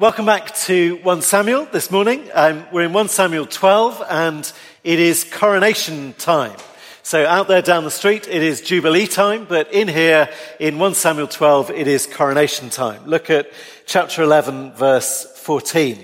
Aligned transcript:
Welcome 0.00 0.24
back 0.24 0.54
to 0.60 0.96
1 1.02 1.20
Samuel 1.20 1.66
this 1.66 1.90
morning. 1.90 2.26
Um, 2.32 2.64
we're 2.72 2.84
in 2.84 2.94
1 2.94 3.08
Samuel 3.08 3.44
12 3.44 4.02
and 4.08 4.50
it 4.82 4.98
is 4.98 5.24
coronation 5.24 6.14
time. 6.14 6.56
So 7.02 7.26
out 7.26 7.48
there 7.48 7.60
down 7.60 7.84
the 7.84 7.90
street, 7.90 8.26
it 8.26 8.42
is 8.42 8.62
Jubilee 8.62 9.06
time, 9.06 9.44
but 9.44 9.70
in 9.74 9.88
here, 9.88 10.30
in 10.58 10.78
1 10.78 10.94
Samuel 10.94 11.26
12, 11.26 11.72
it 11.72 11.86
is 11.86 12.06
coronation 12.06 12.70
time. 12.70 13.04
Look 13.04 13.28
at 13.28 13.52
chapter 13.84 14.22
11, 14.22 14.72
verse 14.72 15.30
14. 15.36 15.98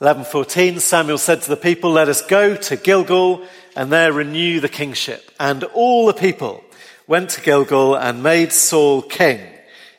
11:14 0.00 0.80
Samuel 0.80 1.18
said 1.18 1.42
to 1.42 1.50
the 1.50 1.56
people 1.56 1.92
let 1.92 2.08
us 2.08 2.22
go 2.22 2.56
to 2.56 2.74
Gilgal 2.74 3.46
and 3.76 3.92
there 3.92 4.12
renew 4.12 4.58
the 4.58 4.68
kingship 4.68 5.30
and 5.38 5.62
all 5.74 6.06
the 6.06 6.12
people 6.12 6.64
went 7.06 7.30
to 7.30 7.40
Gilgal 7.40 7.94
and 7.94 8.20
made 8.20 8.52
Saul 8.52 9.00
king 9.00 9.53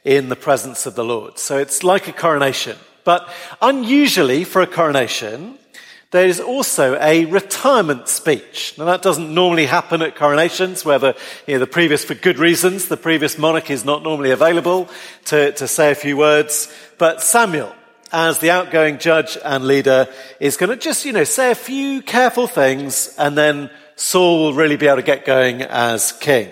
in 0.06 0.30
the 0.30 0.36
presence 0.36 0.86
of 0.86 0.96
the 0.96 1.04
Lord. 1.04 1.38
So 1.40 1.58
it's 1.58 1.84
like 1.84 2.08
a 2.08 2.14
coronation. 2.14 2.78
But 3.04 3.28
unusually 3.62 4.44
for 4.44 4.62
a 4.62 4.68
coronation, 4.68 5.58
there 6.12 6.28
is 6.28 6.40
also 6.40 6.98
a 7.02 7.26
retirement 7.26 8.08
speech. 8.08 8.76
Now 8.78 8.86
that 8.86 9.02
doesn't 9.02 9.34
normally 9.34 9.66
happen 9.66 10.02
at 10.02 10.16
coronations 10.16 10.86
where 10.86 11.00
the, 11.00 11.18
you 11.48 11.56
know, 11.56 11.60
the 11.60 11.68
previous, 11.68 12.06
for 12.06 12.14
good 12.14 12.40
reasons, 12.40 12.88
the 12.88 12.98
previous 12.98 13.38
monarch 13.38 13.70
is 13.70 13.84
not 13.84 14.04
normally 14.04 14.32
available 14.32 14.88
to, 15.26 15.52
to 15.54 15.68
say 15.68 15.92
a 15.92 15.96
few 15.96 16.16
words. 16.16 16.72
But 16.98 17.22
Samuel, 17.22 17.76
as 18.14 18.40
the 18.40 18.52
outgoing 18.52 19.00
judge 19.00 19.38
and 19.44 19.68
leader, 19.68 20.08
is 20.40 20.56
going 20.56 20.70
to 20.70 20.78
just, 20.78 21.04
you 21.04 21.12
know, 21.12 21.24
say 21.24 21.52
a 21.52 21.56
few 21.56 22.02
careful 22.02 22.48
things 22.48 23.14
and 23.18 23.38
then 23.38 23.72
Saul 23.96 24.44
will 24.44 24.54
really 24.54 24.78
be 24.78 24.86
able 24.86 24.98
to 24.98 25.04
get 25.04 25.26
going 25.26 25.64
as 25.64 26.12
king. 26.12 26.50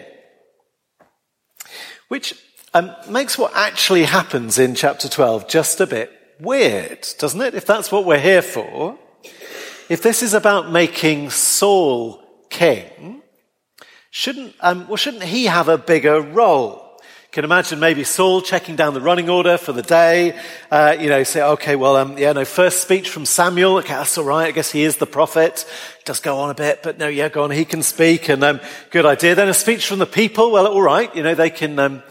Which 2.09 2.35
um, 2.73 2.91
makes 3.09 3.37
what 3.37 3.51
actually 3.55 4.03
happens 4.03 4.57
in 4.57 4.75
chapter 4.75 5.07
12 5.07 5.47
just 5.47 5.79
a 5.79 5.87
bit 5.87 6.11
weird, 6.39 7.07
doesn't 7.19 7.41
it? 7.41 7.53
If 7.53 7.65
that's 7.65 7.91
what 7.91 8.05
we're 8.05 8.19
here 8.19 8.41
for, 8.41 8.97
if 9.89 10.01
this 10.01 10.23
is 10.23 10.33
about 10.33 10.71
making 10.71 11.29
Saul 11.29 12.23
king, 12.49 13.21
shouldn't, 14.09 14.55
um, 14.59 14.87
well, 14.87 14.97
shouldn't 14.97 15.23
he 15.23 15.45
have 15.45 15.69
a 15.69 15.77
bigger 15.77 16.19
role? 16.19 16.79
Can 17.31 17.43
imagine 17.43 17.79
maybe 17.79 18.03
Saul 18.03 18.41
checking 18.41 18.75
down 18.75 18.93
the 18.93 19.01
running 19.01 19.27
order 19.27 19.57
for 19.57 19.71
the 19.71 19.81
day. 19.81 20.39
Uh, 20.69 20.95
you 20.99 21.09
know, 21.09 21.23
say, 21.23 21.41
okay, 21.41 21.75
well, 21.75 21.95
um, 21.95 22.15
yeah, 22.15 22.31
no, 22.31 22.45
first 22.45 22.81
speech 22.81 23.09
from 23.09 23.25
Samuel. 23.25 23.77
Okay, 23.77 23.93
that's 23.93 24.17
all 24.19 24.23
right. 24.23 24.47
I 24.47 24.51
guess 24.51 24.71
he 24.71 24.83
is 24.83 24.97
the 24.97 25.07
prophet. 25.07 25.65
Does 26.05 26.19
go 26.19 26.37
on 26.37 26.51
a 26.51 26.53
bit, 26.53 26.83
but 26.83 26.99
no, 26.99 27.07
yeah, 27.07 27.29
go 27.29 27.43
on. 27.43 27.49
He 27.49 27.65
can 27.65 27.81
speak, 27.81 28.29
and 28.29 28.43
um, 28.43 28.59
good 28.91 29.07
idea. 29.07 29.33
Then 29.33 29.49
a 29.49 29.53
speech 29.55 29.87
from 29.87 29.97
the 29.97 30.05
people. 30.05 30.51
Well, 30.51 30.67
all 30.67 30.81
right. 30.83 31.13
You 31.15 31.23
know, 31.23 31.33
they 31.33 31.49
can 31.49 31.79
um, 31.79 32.03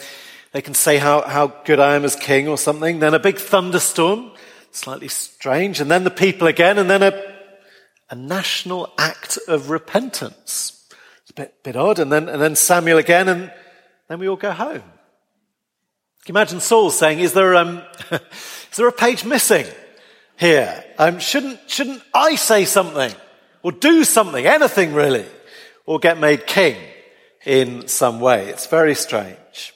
they 0.52 0.62
can 0.62 0.74
say 0.74 0.98
how, 0.98 1.22
how 1.22 1.46
good 1.64 1.80
I 1.80 1.94
am 1.94 2.04
as 2.04 2.14
king 2.14 2.46
or 2.46 2.58
something. 2.58 2.98
Then 2.98 3.14
a 3.14 3.18
big 3.18 3.38
thunderstorm, 3.38 4.32
slightly 4.70 5.08
strange. 5.08 5.80
And 5.80 5.90
then 5.90 6.04
the 6.04 6.10
people 6.10 6.46
again, 6.46 6.78
and 6.78 6.90
then 6.90 7.02
a, 7.02 7.12
a 8.10 8.14
national 8.14 8.92
act 8.98 9.38
of 9.48 9.70
repentance. 9.70 10.86
It's 11.22 11.30
a 11.30 11.34
bit, 11.34 11.62
bit 11.62 11.76
odd. 11.76 11.98
And 11.98 12.12
then, 12.12 12.28
and 12.28 12.40
then 12.40 12.54
Samuel 12.54 12.98
again, 12.98 13.28
and 13.28 13.50
then 14.08 14.18
we 14.18 14.28
all 14.28 14.36
go 14.36 14.52
home. 14.52 14.82
Can 16.24 16.34
you 16.34 16.38
imagine 16.38 16.60
Saul 16.60 16.90
saying, 16.90 17.20
is 17.20 17.32
there, 17.32 17.56
um, 17.56 17.82
is 18.12 18.76
there 18.76 18.86
a 18.86 18.92
page 18.92 19.24
missing 19.24 19.66
here? 20.36 20.84
Um, 20.98 21.18
shouldn't, 21.18 21.58
shouldn't 21.66 22.02
I 22.12 22.36
say 22.36 22.66
something 22.66 23.12
or 23.62 23.72
do 23.72 24.04
something, 24.04 24.46
anything 24.46 24.92
really, 24.92 25.24
or 25.86 25.98
get 25.98 26.20
made 26.20 26.46
king 26.46 26.76
in 27.46 27.88
some 27.88 28.20
way? 28.20 28.48
It's 28.48 28.66
very 28.66 28.94
strange. 28.94 29.72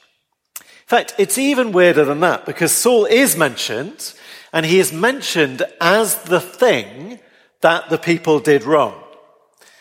In 0.87 0.89
fact, 0.89 1.15
it's 1.19 1.37
even 1.37 1.73
weirder 1.73 2.05
than 2.05 2.21
that 2.21 2.47
because 2.47 2.71
Saul 2.71 3.07
is 3.07 3.37
mentioned 3.37 4.15
and 4.53 4.65
he 4.65 4.79
is 4.79 4.93
mentioned 4.93 5.63
as 5.81 6.23
the 6.23 6.41
thing 6.41 7.19
that 7.61 7.91
the 7.91 7.99
people 7.99 8.39
did 8.39 8.63
wrong. 8.63 9.03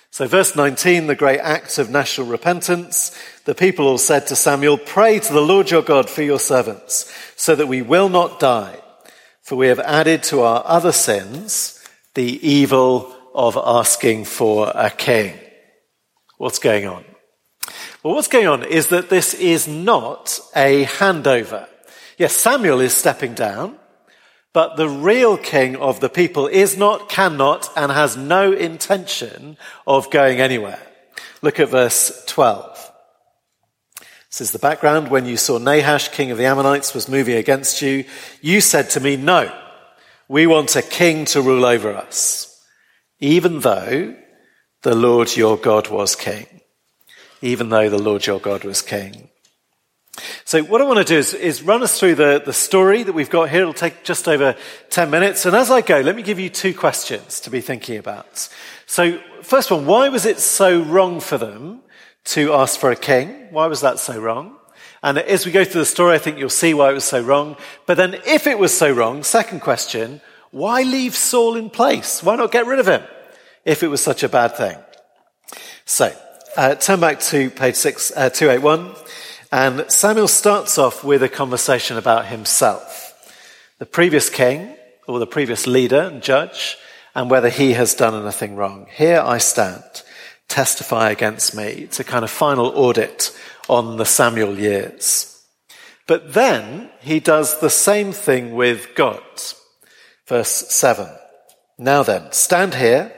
So 0.10 0.26
verse 0.26 0.56
19, 0.56 1.06
the 1.06 1.14
great 1.14 1.42
act 1.42 1.78
of 1.78 1.92
national 1.92 2.26
repentance, 2.26 3.16
the 3.44 3.54
people 3.54 3.86
all 3.86 4.00
said 4.00 4.26
to 4.28 4.36
Samuel, 4.36 4.80
pray 4.80 5.20
to 5.20 5.34
the 5.34 5.42
Lord 5.42 5.70
your 5.70 5.84
God 5.84 6.10
for 6.10 6.24
your 6.24 6.40
servants 6.40 7.14
so 7.36 7.54
that 7.54 7.68
we 7.68 7.84
will 7.84 8.10
not 8.10 8.40
die. 8.40 8.76
For 9.44 9.58
we 9.58 9.68
have 9.68 9.82
added 9.82 10.24
to 10.24 10.42
our 10.42 10.64
other 10.66 10.92
sins 10.92 11.88
the 12.16 12.48
evil 12.48 13.16
of 13.36 13.56
asking 13.64 14.26
for 14.26 14.72
a 14.74 14.90
king. 14.90 15.38
What's 16.38 16.58
going 16.58 16.88
on? 16.88 17.06
Well, 18.06 18.14
what's 18.14 18.28
going 18.28 18.46
on 18.46 18.64
is 18.64 18.90
that 18.90 19.10
this 19.10 19.34
is 19.34 19.68
not 19.68 20.40
a 20.56 20.86
handover. 20.86 21.68
Yes, 22.20 22.36
Samuel 22.36 22.80
is 22.80 22.94
stepping 22.94 23.34
down, 23.34 23.80
but 24.54 24.78
the 24.78 24.88
real 24.88 25.40
king 25.40 25.76
of 25.78 26.02
the 26.02 26.10
people 26.10 26.46
is 26.46 26.78
not, 26.78 27.10
cannot, 27.10 27.68
and 27.76 27.92
has 27.92 28.16
no 28.16 28.52
intention 28.52 29.58
of 29.88 30.12
going 30.12 30.40
anywhere. 30.40 30.80
Look 31.42 31.60
at 31.60 31.70
verse 31.70 32.24
12. 32.28 32.92
This 34.30 34.42
is 34.42 34.52
the 34.52 34.60
background. 34.60 35.10
When 35.10 35.26
you 35.26 35.36
saw 35.36 35.58
Nahash, 35.58 36.10
king 36.10 36.30
of 36.30 36.38
the 36.38 36.46
Ammonites, 36.46 36.94
was 36.94 37.10
moving 37.10 37.38
against 37.38 37.82
you, 37.82 38.06
you 38.40 38.62
said 38.62 38.92
to 38.92 39.00
me, 39.00 39.16
no, 39.18 39.52
we 40.28 40.46
want 40.46 40.76
a 40.76 40.84
king 40.84 41.26
to 41.26 41.42
rule 41.42 41.66
over 41.66 41.92
us, 41.92 42.64
even 43.20 43.62
though 43.62 44.16
the 44.84 44.94
Lord 44.94 45.36
your 45.36 45.58
God 45.58 45.90
was 45.90 46.16
king 46.16 46.55
even 47.42 47.70
though 47.70 47.90
the 47.90 48.02
Lord 48.02 48.26
your 48.26 48.40
God 48.40 48.64
was 48.64 48.82
king. 48.82 49.30
So 50.46 50.64
what 50.64 50.82
I 50.82 50.86
want 50.86 51.00
to 51.00 51.04
do 51.04 51.18
is, 51.18 51.34
is 51.34 51.62
run 51.62 51.84
us 51.84 52.00
through 52.00 52.16
the, 52.16 52.42
the 52.44 52.54
story 52.54 53.04
that 53.04 53.14
we've 53.14 53.30
got 53.30 53.50
here. 53.50 53.62
It'll 53.62 53.74
take 53.74 54.04
just 54.04 54.28
over 54.28 54.56
10 54.90 55.10
minutes. 55.10 55.46
And 55.46 55.56
as 55.56 55.70
I 55.70 55.82
go, 55.82 56.00
let 56.00 56.16
me 56.16 56.22
give 56.22 56.40
you 56.40 56.50
two 56.50 56.74
questions 56.74 57.42
to 57.42 57.50
be 57.50 57.62
thinking 57.62 57.98
about. 57.98 58.48
So 58.86 59.20
first 59.42 59.72
one, 59.72 59.86
why 59.86 60.10
was 60.10 60.26
it 60.26 60.40
so 60.40 60.82
wrong 60.82 61.20
for 61.20 61.38
them 61.38 61.82
to 62.26 62.54
ask 62.54 62.80
for 62.80 62.92
a 62.92 62.96
king? 62.96 63.48
Why 63.52 63.68
was 63.68 63.82
that 63.82 64.00
so 64.00 64.20
wrong? 64.20 64.56
And 65.04 65.18
as 65.18 65.46
we 65.46 65.52
go 65.52 65.66
through 65.66 65.82
the 65.82 65.86
story, 65.86 66.16
I 66.16 66.20
think 66.20 66.40
you'll 66.40 66.50
see 66.50 66.74
why 66.74 66.92
it 66.92 66.94
was 66.94 67.04
so 67.04 67.22
wrong. 67.22 67.58
But 67.86 67.98
then 67.98 68.16
if 68.26 68.48
it 68.48 68.58
was 68.58 68.76
so 68.76 68.92
wrong, 68.92 69.24
second 69.24 69.60
question, 69.60 70.22
why 70.52 70.84
leave 70.84 71.16
Saul 71.16 71.56
in 71.56 71.70
place? 71.70 72.24
Why 72.24 72.36
not 72.36 72.52
get 72.52 72.66
rid 72.66 72.80
of 72.80 72.88
him 72.88 73.04
if 73.66 73.84
it 73.84 73.88
was 73.88 74.02
such 74.02 74.24
a 74.24 74.30
bad 74.30 74.56
thing? 74.56 74.78
So 75.84 76.16
uh, 76.56 76.76
turn 76.76 77.00
back 77.00 77.20
to 77.20 77.50
page 77.50 77.76
six, 77.76 78.12
uh, 78.16 78.30
281, 78.30 78.96
and 79.52 79.90
Samuel 79.92 80.28
starts 80.28 80.78
off 80.78 81.04
with 81.04 81.24
a 81.24 81.30
conversation 81.30 81.98
about 81.98 82.28
himself. 82.28 83.14
The 83.80 83.86
previous 83.86 84.30
king, 84.30 84.76
or 85.08 85.20
the 85.20 85.28
previous 85.28 85.68
leader 85.68 86.02
and 86.02 86.22
judge, 86.22 86.78
and 87.14 87.30
whether 87.30 87.50
he 87.50 87.74
has 87.74 87.94
done 87.94 88.16
anything 88.16 88.56
wrong. 88.56 88.88
Here 88.94 89.22
I 89.24 89.38
stand, 89.38 89.84
testify 90.48 91.12
against 91.12 91.56
me. 91.56 91.66
It's 91.66 92.00
a 92.00 92.04
kind 92.04 92.24
of 92.24 92.32
final 92.32 92.68
audit 92.68 93.38
on 93.68 93.98
the 93.98 94.06
Samuel 94.06 94.58
years. 94.58 95.42
But 96.08 96.34
then 96.34 96.90
he 97.02 97.20
does 97.20 97.60
the 97.60 97.70
same 97.70 98.12
thing 98.12 98.56
with 98.56 98.96
God. 98.96 99.24
Verse 100.28 100.50
7. 100.70 101.08
Now 101.78 102.04
then, 102.04 102.32
stand 102.32 102.76
here 102.76 103.12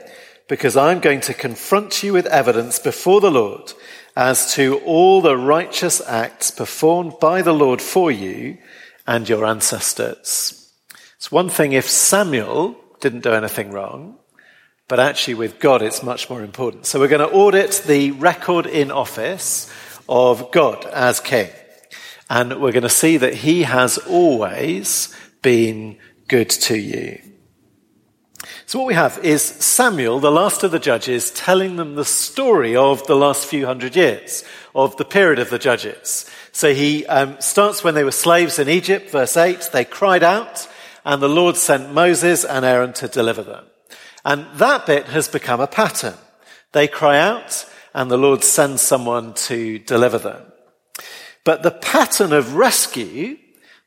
because 0.48 0.76
I'm 0.76 1.00
going 1.00 1.20
to 1.20 1.34
confront 1.34 2.02
you 2.02 2.14
with 2.14 2.26
evidence 2.26 2.78
before 2.78 3.20
the 3.20 3.30
Lord 3.30 3.72
as 4.16 4.54
to 4.54 4.78
all 4.78 5.20
the 5.20 5.36
righteous 5.36 6.00
acts 6.06 6.50
performed 6.50 7.20
by 7.20 7.42
the 7.42 7.52
Lord 7.52 7.80
for 7.80 8.10
you 8.10 8.58
and 9.06 9.28
your 9.28 9.44
ancestors. 9.44 10.72
It's 11.16 11.30
one 11.30 11.50
thing 11.50 11.72
if 11.72 11.88
Samuel 11.88 12.76
didn't 13.00 13.22
do 13.22 13.32
anything 13.32 13.70
wrong, 13.70 14.18
but 14.88 14.98
actually 14.98 15.34
with 15.34 15.60
God 15.60 15.82
it's 15.82 16.02
much 16.02 16.30
more 16.30 16.42
important. 16.42 16.86
So 16.86 16.98
we're 16.98 17.08
going 17.08 17.28
to 17.28 17.34
audit 17.34 17.82
the 17.86 18.12
record 18.12 18.66
in 18.66 18.90
office 18.90 19.70
of 20.08 20.50
God 20.50 20.86
as 20.86 21.20
king. 21.20 21.50
And 22.30 22.60
we're 22.60 22.72
going 22.72 22.82
to 22.82 22.88
see 22.88 23.18
that 23.18 23.34
he 23.34 23.62
has 23.62 23.98
always 23.98 25.14
been 25.42 25.98
good 26.26 26.50
to 26.50 26.76
you. 26.76 27.20
So 28.66 28.78
what 28.78 28.88
we 28.88 28.94
have 28.94 29.18
is 29.24 29.42
Samuel, 29.42 30.20
the 30.20 30.30
last 30.30 30.62
of 30.62 30.70
the 30.70 30.78
judges, 30.78 31.30
telling 31.30 31.76
them 31.76 31.94
the 31.94 32.04
story 32.04 32.76
of 32.76 33.06
the 33.06 33.16
last 33.16 33.46
few 33.46 33.66
hundred 33.66 33.96
years, 33.96 34.44
of 34.74 34.96
the 34.96 35.04
period 35.04 35.38
of 35.38 35.50
the 35.50 35.58
judges. 35.58 36.28
So 36.52 36.74
he 36.74 37.06
um, 37.06 37.40
starts 37.40 37.82
when 37.82 37.94
they 37.94 38.04
were 38.04 38.10
slaves 38.10 38.58
in 38.58 38.68
Egypt, 38.68 39.10
verse 39.10 39.36
8. 39.36 39.70
They 39.72 39.84
cried 39.84 40.22
out, 40.22 40.68
and 41.04 41.22
the 41.22 41.28
Lord 41.28 41.56
sent 41.56 41.92
Moses 41.92 42.44
and 42.44 42.64
Aaron 42.64 42.92
to 42.94 43.08
deliver 43.08 43.42
them. 43.42 43.64
And 44.24 44.46
that 44.54 44.86
bit 44.86 45.06
has 45.06 45.28
become 45.28 45.60
a 45.60 45.66
pattern. 45.66 46.14
They 46.72 46.88
cry 46.88 47.18
out, 47.18 47.64
and 47.94 48.10
the 48.10 48.18
Lord 48.18 48.44
sends 48.44 48.82
someone 48.82 49.34
to 49.34 49.78
deliver 49.78 50.18
them. 50.18 50.42
But 51.44 51.62
the 51.62 51.70
pattern 51.70 52.32
of 52.32 52.56
rescue, 52.56 53.38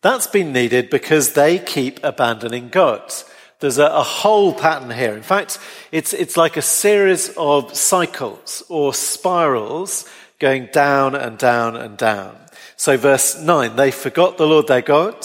that's 0.02 0.28
been 0.28 0.52
needed 0.52 0.90
because 0.90 1.34
they 1.34 1.60
keep 1.60 2.00
abandoning 2.04 2.70
God. 2.70 3.14
There's 3.62 3.78
a, 3.78 3.86
a, 3.86 4.04
whole 4.04 4.54
pattern 4.54 4.90
here. 4.90 5.16
In 5.16 5.22
fact, 5.22 5.60
it's, 5.92 6.14
it's 6.14 6.36
like 6.36 6.58
a 6.58 6.64
series 6.64 7.30
of 7.38 7.76
cycles 7.78 8.64
or 8.70 8.92
spirals 8.92 10.10
going 10.40 10.70
down 10.74 11.14
and 11.14 11.38
down 11.38 11.76
and 11.76 11.96
down. 11.96 12.36
So 12.76 12.98
verse 12.98 13.40
9, 13.40 13.76
they 13.76 13.92
forgot 13.92 14.38
the 14.40 14.48
Lord 14.48 14.66
their 14.66 14.82
God, 14.82 15.16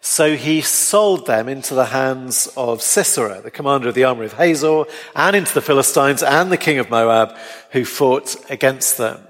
So 0.00 0.34
he 0.34 0.62
sold 0.62 1.28
them 1.28 1.48
into 1.48 1.74
the 1.74 1.86
hands 1.86 2.48
of 2.56 2.82
Sisera, 2.82 3.40
the 3.40 3.52
commander 3.52 3.88
of 3.88 3.94
the 3.94 4.02
army 4.02 4.26
of 4.26 4.32
Hazor, 4.32 4.86
and 5.14 5.36
into 5.36 5.54
the 5.54 5.62
Philistines 5.62 6.24
and 6.24 6.50
the 6.50 6.56
king 6.56 6.78
of 6.78 6.90
Moab, 6.90 7.36
who 7.70 7.84
fought 7.84 8.34
against 8.50 8.98
them. 8.98 9.24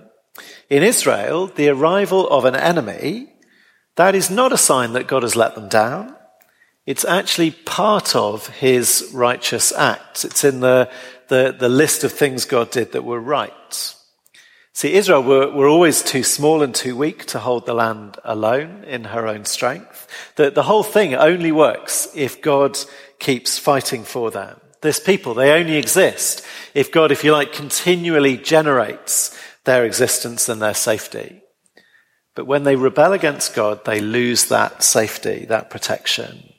In 0.71 0.83
Israel, 0.83 1.49
the 1.49 1.69
arrival 1.69 2.27
of 2.31 2.47
an 2.47 2.57
enemy, 2.57 3.35
that 3.97 4.15
is 4.15 4.31
not 4.31 4.55
a 4.55 4.59
sign 4.59 4.95
that 4.95 5.07
God 5.07 5.23
has 5.23 5.37
let 5.37 5.55
them 5.55 5.69
down. 5.69 6.17
It's 6.87 7.05
actually 7.05 7.51
part 7.51 8.15
of 8.15 8.47
his 8.47 9.11
righteous 9.13 9.73
acts. 9.73 10.25
It's 10.25 10.45
in 10.45 10.61
the, 10.61 10.89
the, 11.27 11.55
the 11.59 11.69
list 11.69 12.05
of 12.05 12.13
things 12.13 12.45
God 12.45 12.71
did 12.71 12.93
that 12.93 13.03
were 13.03 13.21
right. 13.21 13.95
See, 14.73 14.93
Israel 14.93 15.23
were, 15.23 15.51
were 15.51 15.67
always 15.67 16.03
too 16.03 16.23
small 16.23 16.63
and 16.63 16.73
too 16.73 16.97
weak 16.97 17.25
to 17.27 17.41
hold 17.41 17.67
the 17.67 17.75
land 17.75 18.19
alone 18.25 18.85
in 18.85 19.05
her 19.05 19.27
own 19.27 19.47
strength. 19.47 20.07
The, 20.37 20.51
the 20.51 20.63
whole 20.63 20.85
thing 20.85 21.15
only 21.15 21.51
works 21.51 22.09
if 22.15 22.41
God 22.41 22.79
keeps 23.19 23.59
fighting 23.59 24.05
for 24.05 24.31
them. 24.31 24.61
This 24.83 25.01
people, 25.01 25.35
they 25.35 25.59
only 25.59 25.79
exist 25.79 26.45
if 26.75 26.93
God, 26.93 27.11
if 27.11 27.25
you 27.25 27.33
like, 27.33 27.53
continually 27.53 28.37
generates 28.37 29.37
their 29.65 29.85
existence 29.85 30.49
and 30.49 30.63
their 30.63 30.75
safety. 30.75 31.43
But 32.37 32.47
when 32.47 32.65
they 32.65 32.77
rebel 32.77 33.15
against 33.15 33.55
God, 33.55 33.85
they 33.85 34.01
lose 34.01 34.45
that 34.51 34.83
safety, 34.83 35.47
that 35.47 35.71
protection. 35.71 36.53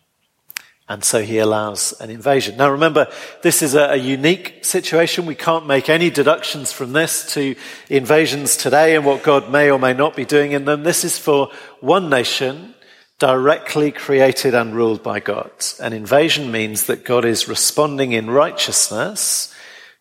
And 0.90 1.04
so 1.04 1.22
he 1.22 1.40
allows 1.40 1.94
an 2.00 2.10
invasion. 2.10 2.56
Now 2.56 2.72
remember, 2.72 3.12
this 3.42 3.62
is 3.62 3.76
a, 3.76 3.92
a, 3.92 3.96
unique 3.98 4.64
situation. 4.64 5.26
We 5.26 5.36
can't 5.36 5.68
make 5.68 5.90
any 5.90 6.10
deductions 6.10 6.72
from 6.72 6.94
this 6.94 7.34
to 7.34 7.56
invasions 7.90 8.56
today 8.56 8.96
and 8.96 9.06
what 9.06 9.22
God 9.22 9.52
may 9.52 9.70
or 9.70 9.80
may 9.80 9.94
not 9.94 10.16
be 10.16 10.24
doing 10.24 10.54
in 10.54 10.64
them. 10.64 10.84
This 10.84 11.04
is 11.04 11.18
for 11.18 11.52
one 11.82 12.10
nation 12.10 12.74
directly 13.20 13.92
created 13.92 14.56
and 14.56 14.76
ruled 14.76 15.04
by 15.04 15.20
God. 15.20 15.52
An 15.82 15.92
invasion 15.92 16.52
means 16.52 16.86
that 16.86 17.04
God 17.04 17.26
is 17.26 17.50
responding 17.50 18.14
in 18.14 18.30
righteousness 18.30 19.54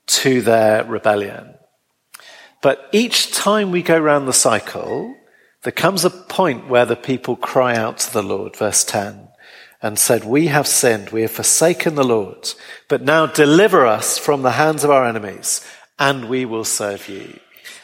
to 0.07 0.41
their 0.41 0.85
rebellion. 0.85 1.55
But 2.63 2.89
each 2.93 3.33
time 3.33 3.73
we 3.73 3.83
go 3.83 3.99
round 3.99 4.29
the 4.29 4.33
cycle, 4.33 5.17
there 5.65 5.73
comes 5.73 6.05
a 6.05 6.11
point 6.11 6.69
where 6.69 6.87
the 6.87 6.95
people 6.95 7.35
cry 7.35 7.75
out 7.75 7.99
to 7.99 8.13
the 8.13 8.23
Lord, 8.23 8.55
verse 8.55 8.85
10 8.85 9.27
and 9.83 9.99
said, 9.99 10.25
We 10.25 10.47
have 10.47 10.67
sinned, 10.67 11.11
we 11.11 11.23
have 11.23 11.31
forsaken 11.31 11.95
the 11.95 12.05
Lord, 12.05 12.53
but 12.89 13.03
now 13.03 13.27
deliver 13.27 13.87
us 13.87 14.19
from 14.19 14.43
the 14.43 14.53
hands 14.53 14.85
of 14.85 14.91
our 14.91 15.07
enemies, 15.07 15.67
and 15.99 16.29
we 16.29 16.45
will 16.45 16.65
serve 16.65 17.09
you. 17.09 17.39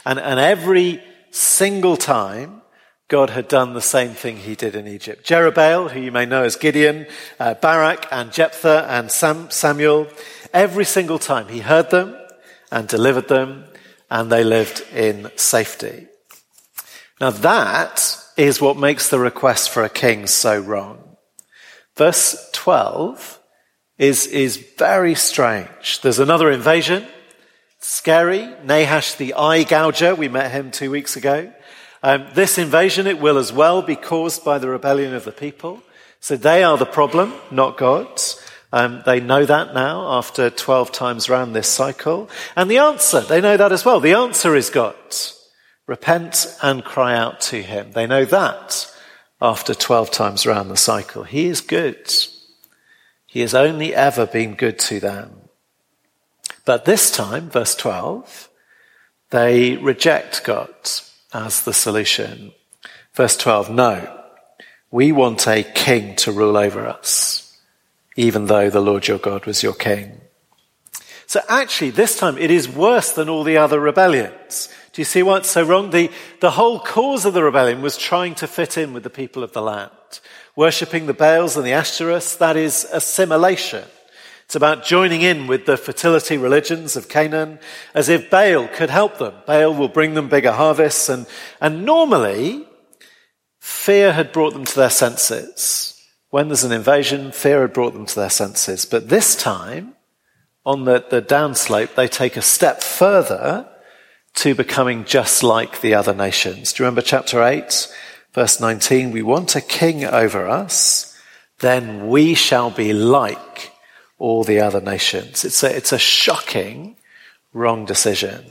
And, 0.05 0.19
and 0.19 0.41
every 0.41 1.03
single 1.31 1.97
time, 1.97 2.62
God 3.09 3.31
had 3.31 3.47
done 3.47 3.75
the 3.75 3.83
same 3.83 4.12
thing 4.12 4.39
he 4.39 4.55
did 4.55 4.75
in 4.75 4.89
Egypt. 4.89 5.27
Jerubbaal, 5.27 5.91
who 5.91 6.00
you 6.00 6.11
may 6.11 6.25
know 6.25 6.44
as 6.44 6.56
Gideon, 6.56 7.06
uh, 7.39 7.55
Barak, 7.55 8.06
and 8.11 8.33
Jephthah, 8.33 8.87
and 8.88 9.11
Sam, 9.11 9.50
Samuel, 9.50 10.09
every 10.55 10.87
single 10.87 11.19
time 11.19 11.49
he 11.49 11.61
heard 11.61 11.91
them 11.91 12.17
and 12.71 12.88
delivered 12.88 13.29
them, 13.29 13.65
and 14.11 14.33
they 14.33 14.45
lived 14.45 14.83
in 14.95 15.31
safety. 15.37 16.06
Now 17.21 17.31
that 17.31 18.17
is 18.37 18.61
what 18.61 18.79
makes 18.79 19.11
the 19.11 19.19
request 19.19 19.71
for 19.71 19.85
a 19.85 19.91
king 19.91 20.27
so 20.27 20.59
wrong. 20.59 21.12
Verse 22.02 22.50
12 22.50 23.40
is, 23.96 24.26
is 24.26 24.56
very 24.76 25.14
strange. 25.14 26.00
There's 26.00 26.19
another 26.19 26.50
invasion. 26.50 27.06
Scary. 27.78 28.52
Nahash 28.64 29.14
the 29.14 29.34
eye 29.34 29.62
gouger. 29.62 30.16
We 30.16 30.26
met 30.26 30.50
him 30.50 30.72
two 30.72 30.90
weeks 30.90 31.14
ago. 31.14 31.52
Um, 32.02 32.26
this 32.34 32.58
invasion, 32.58 33.06
it 33.06 33.20
will 33.20 33.38
as 33.38 33.52
well 33.52 33.82
be 33.82 33.94
caused 33.94 34.44
by 34.44 34.58
the 34.58 34.69
rebellion 34.69 35.14
of 35.14 35.25
the 35.25 35.31
people. 35.31 35.81
So 36.19 36.34
they 36.34 36.64
are 36.64 36.76
the 36.76 36.87
problem, 36.87 37.34
not 37.52 37.78
God. 37.78 38.20
Um, 38.72 39.04
they 39.06 39.20
know 39.20 39.46
that 39.46 39.72
now 39.72 40.19
after 40.19 40.50
12 40.50 40.90
times 40.90 41.31
round 41.31 41.54
this 41.54 41.69
cycle. 41.69 42.28
And 42.56 42.69
the 42.69 42.78
answer, 42.78 43.20
they 43.20 43.40
know 43.40 43.56
that 43.56 43.70
as 43.70 43.84
well. 43.84 44.00
The 44.00 44.14
answer 44.14 44.56
is 44.56 44.70
God. 44.70 44.96
Repent 45.87 46.52
and 46.64 46.82
cry 46.82 47.16
out 47.16 47.40
to 47.52 47.62
him. 47.62 47.93
They 47.93 48.08
know 48.08 48.25
that 48.25 48.88
after 49.43 49.75
12 49.75 50.12
times 50.12 50.47
round 50.47 50.71
the 50.71 50.77
cycle. 50.77 51.25
He 51.25 51.47
is 51.47 51.61
good. 51.61 52.15
He 53.27 53.41
has 53.41 53.55
only 53.55 53.93
ever 53.93 54.25
been 54.25 54.55
good 54.55 54.79
to 54.79 55.00
them. 55.00 55.49
But 56.65 56.85
this 56.85 57.11
time, 57.11 57.50
verse 57.50 57.75
12, 57.75 58.49
they 59.31 59.77
reject 59.77 60.44
God 60.44 60.73
as 61.35 61.65
the 61.65 61.73
solution. 61.73 62.53
Verse 63.15 63.37
12, 63.37 63.69
no, 63.69 64.21
we 64.93 65.11
want 65.11 65.49
a 65.49 65.65
king 65.65 66.15
to 66.17 66.31
rule 66.31 66.56
over 66.56 66.87
us, 66.87 67.59
even 68.15 68.47
though 68.47 68.71
the 68.71 68.81
Lord 68.81 69.09
your 69.09 69.19
God 69.19 69.45
was 69.45 69.62
your 69.62 69.75
king. 69.75 70.21
So 71.27 71.41
actually, 71.49 71.91
this 71.91 72.17
time 72.17 72.38
it 72.38 72.53
is 72.53 72.69
worse 72.69 73.11
than 73.11 73.29
all 73.29 73.43
the 73.43 73.56
other 73.56 73.81
rebellions. 73.81 74.69
Do 74.93 75.00
you 75.00 75.06
see 75.06 75.23
what's 75.23 75.50
so 75.50 75.62
wrong? 75.62 75.91
The, 75.91 76.11
the 76.41 76.50
whole 76.50 76.79
cause 76.79 77.25
of 77.25 77.33
the 77.33 77.43
rebellion 77.43 77.81
was 77.81 77.97
trying 77.97 78.35
to 78.37 78.47
fit 78.47 78.77
in 78.77 78.93
with 78.93 79.05
the 79.05 79.11
people 79.11 79.43
of 79.43 79.53
the 79.53 79.62
land. 79.62 79.91
Worshipping 80.55 81.06
the 81.06 81.15
Baals 81.15 81.56
and 81.56 81.65
the 81.65 81.71
Ashtoreths, 81.71 82.37
that 82.39 82.59
is 82.59 82.87
assimilation. 82.93 83.85
It's 84.44 84.55
about 84.55 84.85
joining 84.85 85.23
in 85.23 85.47
with 85.47 85.65
the 85.65 85.79
fertility 85.79 86.37
religions 86.37 86.94
of 86.94 87.09
Canaan 87.09 87.59
as 87.94 88.11
if 88.11 88.29
Baal 88.29 88.69
could 88.69 88.91
help 88.91 89.17
them. 89.17 89.33
Baal 89.47 89.73
will 89.73 89.89
bring 89.89 90.12
them 90.12 90.29
bigger 90.29 90.53
harvests 90.53 91.09
and, 91.09 91.27
and 91.59 91.87
normally 91.87 92.67
fear 93.61 94.12
had 94.12 94.31
brought 94.31 94.53
them 94.53 94.67
to 94.67 94.77
their 94.77 94.91
senses. 94.91 95.99
When 96.29 96.49
there's 96.49 96.65
an 96.65 96.73
invasion, 96.73 97.33
fear 97.33 97.62
had 97.62 97.73
brought 97.73 97.95
them 97.95 98.05
to 98.05 98.15
their 98.15 98.29
senses. 98.29 98.85
But 98.85 99.09
this 99.09 99.35
time, 99.35 99.95
on 100.67 100.85
the, 100.85 101.03
the 101.09 101.23
downslope, 101.23 101.95
they 101.95 102.09
take 102.09 102.37
a 102.37 102.43
step 102.43 102.83
further 102.83 103.72
to 104.34 104.55
becoming 104.55 105.05
just 105.05 105.43
like 105.43 105.81
the 105.81 105.94
other 105.94 106.14
nations. 106.14 106.73
Do 106.73 106.82
you 106.82 106.87
remember 106.87 107.02
chapter 107.02 107.43
8, 107.43 107.88
verse 108.32 108.61
19? 108.61 109.11
We 109.12 109.23
want 109.23 109.56
a 109.56 109.61
king 109.61 110.05
over 110.05 110.49
us, 110.49 111.17
then 111.61 112.08
we 112.08 112.34
shall 112.34 112.70
be 112.70 112.93
like 112.93 113.73
all 114.19 114.44
the 114.44 114.61
other 114.61 114.81
nations. 114.81 115.44
It's 115.44 115.62
a, 115.62 115.76
it's 115.76 115.93
a 115.93 115.99
shocking 115.99 116.96
wrong 117.52 117.84
decision. 117.84 118.44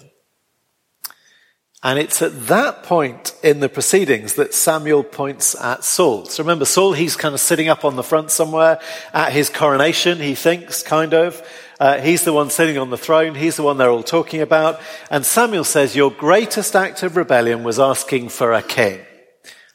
And 1.84 1.98
it's 1.98 2.22
at 2.22 2.48
that 2.48 2.84
point 2.84 3.34
in 3.42 3.60
the 3.60 3.70
proceedings 3.70 4.36
that 4.36 4.54
Samuel 4.54 5.04
points 5.04 5.56
at 5.60 5.84
Saul. 5.84 6.26
So 6.26 6.44
remember, 6.44 6.66
Saul, 6.66 6.94
he's 6.94 7.16
kind 7.16 7.34
of 7.34 7.40
sitting 7.40 7.70
up 7.70 7.84
on 7.84 7.96
the 7.96 8.04
front 8.04 8.30
somewhere 8.30 8.80
at 9.14 9.34
his 9.34 9.50
coronation, 9.50 10.20
he 10.20 10.36
thinks, 10.36 10.84
kind 10.84 11.16
of. 11.16 11.42
Uh, 11.82 12.00
he's 12.00 12.24
the 12.24 12.32
one 12.32 12.52
sitting 12.52 12.78
on 12.78 12.92
the 12.92 12.98
throne. 12.98 13.34
He's 13.34 13.56
the 13.56 13.64
one 13.64 13.78
they're 13.78 13.90
all 13.90 14.04
talking 14.04 14.42
about. 14.42 14.80
And 15.10 15.26
Samuel 15.26 15.64
says, 15.64 15.96
Your 15.96 16.12
greatest 16.12 16.76
act 16.76 17.02
of 17.02 17.18
rebellion 17.18 17.64
was 17.64 17.80
asking 17.80 18.30
for 18.30 18.54
a 18.54 18.62
king. 18.62 19.00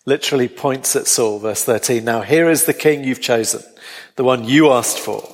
Literally 0.04 0.46
points 0.46 0.94
at 0.94 1.08
Saul, 1.08 1.40
verse 1.40 1.64
13. 1.64 2.04
Now 2.04 2.20
here 2.20 2.48
is 2.48 2.64
the 2.64 2.72
king 2.72 3.02
you've 3.02 3.20
chosen, 3.20 3.60
the 4.14 4.22
one 4.22 4.44
you 4.44 4.70
asked 4.70 5.00
for. 5.00 5.28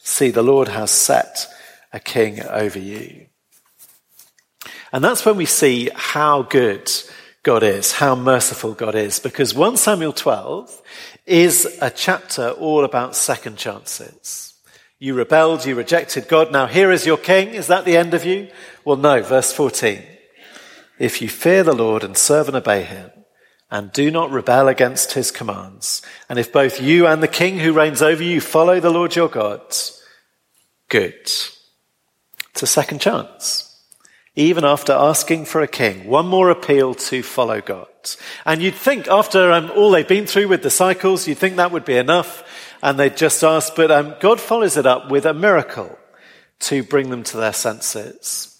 See, 0.00 0.32
the 0.32 0.42
Lord 0.42 0.66
has 0.66 0.90
set 0.90 1.46
a 1.92 2.00
king 2.00 2.42
over 2.42 2.80
you. 2.80 3.26
And 4.92 5.04
that's 5.04 5.24
when 5.24 5.36
we 5.36 5.46
see 5.46 5.90
how 5.94 6.42
good 6.42 6.90
God 7.44 7.62
is, 7.62 7.92
how 7.92 8.16
merciful 8.16 8.74
God 8.74 8.96
is, 8.96 9.20
because 9.20 9.54
1 9.54 9.76
Samuel 9.76 10.12
12 10.12 10.82
is 11.24 11.78
a 11.80 11.90
chapter 11.90 12.50
all 12.50 12.84
about 12.84 13.14
second 13.14 13.58
chances. 13.58 14.45
You 14.98 15.14
rebelled, 15.14 15.66
you 15.66 15.74
rejected 15.74 16.26
God. 16.26 16.52
Now 16.52 16.66
here 16.66 16.90
is 16.90 17.04
your 17.04 17.18
king. 17.18 17.48
Is 17.48 17.66
that 17.66 17.84
the 17.84 17.96
end 17.96 18.14
of 18.14 18.24
you? 18.24 18.48
Well, 18.84 18.96
no. 18.96 19.22
Verse 19.22 19.52
14. 19.52 20.02
If 20.98 21.20
you 21.20 21.28
fear 21.28 21.62
the 21.62 21.74
Lord 21.74 22.02
and 22.02 22.16
serve 22.16 22.48
and 22.48 22.56
obey 22.56 22.82
him, 22.82 23.10
and 23.70 23.92
do 23.92 24.10
not 24.10 24.30
rebel 24.30 24.68
against 24.68 25.12
his 25.12 25.30
commands, 25.30 26.00
and 26.28 26.38
if 26.38 26.52
both 26.52 26.80
you 26.80 27.06
and 27.06 27.22
the 27.22 27.28
king 27.28 27.58
who 27.58 27.72
reigns 27.72 28.00
over 28.00 28.22
you 28.22 28.40
follow 28.40 28.80
the 28.80 28.90
Lord 28.90 29.14
your 29.14 29.28
God, 29.28 29.60
good. 30.88 31.14
It's 31.14 32.62
a 32.62 32.66
second 32.66 33.00
chance. 33.00 33.66
Even 34.34 34.64
after 34.64 34.92
asking 34.92 35.46
for 35.46 35.60
a 35.62 35.68
king, 35.68 36.06
one 36.06 36.26
more 36.26 36.50
appeal 36.50 36.94
to 36.94 37.22
follow 37.22 37.60
God. 37.60 37.88
And 38.44 38.62
you'd 38.62 38.74
think 38.74 39.08
after 39.08 39.50
um, 39.52 39.70
all 39.72 39.90
they've 39.90 40.06
been 40.06 40.26
through 40.26 40.48
with 40.48 40.62
the 40.62 40.70
cycles, 40.70 41.26
you'd 41.26 41.38
think 41.38 41.56
that 41.56 41.72
would 41.72 41.84
be 41.84 41.96
enough 41.96 42.44
and 42.82 42.98
they 42.98 43.10
just 43.10 43.42
ask, 43.42 43.74
but 43.74 43.90
um, 43.90 44.14
God 44.20 44.40
follows 44.40 44.76
it 44.76 44.86
up 44.86 45.10
with 45.10 45.26
a 45.26 45.34
miracle 45.34 45.98
to 46.60 46.82
bring 46.82 47.10
them 47.10 47.22
to 47.24 47.36
their 47.36 47.52
senses. 47.52 48.52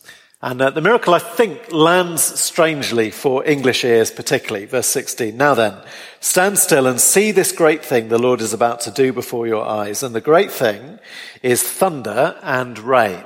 And 0.42 0.60
uh, 0.60 0.70
the 0.70 0.82
miracle, 0.82 1.14
I 1.14 1.18
think, 1.18 1.72
lands 1.72 2.22
strangely 2.22 3.10
for 3.10 3.44
English 3.44 3.84
ears, 3.84 4.10
particularly. 4.10 4.66
Verse 4.66 4.86
16. 4.86 5.36
Now 5.36 5.54
then, 5.54 5.74
stand 6.20 6.58
still 6.58 6.86
and 6.86 7.00
see 7.00 7.32
this 7.32 7.52
great 7.52 7.84
thing 7.84 8.08
the 8.08 8.18
Lord 8.18 8.40
is 8.40 8.52
about 8.52 8.80
to 8.80 8.90
do 8.90 9.12
before 9.12 9.46
your 9.46 9.66
eyes. 9.66 10.02
And 10.02 10.14
the 10.14 10.20
great 10.20 10.52
thing 10.52 10.98
is 11.42 11.62
thunder 11.62 12.38
and 12.42 12.78
rain. 12.78 13.24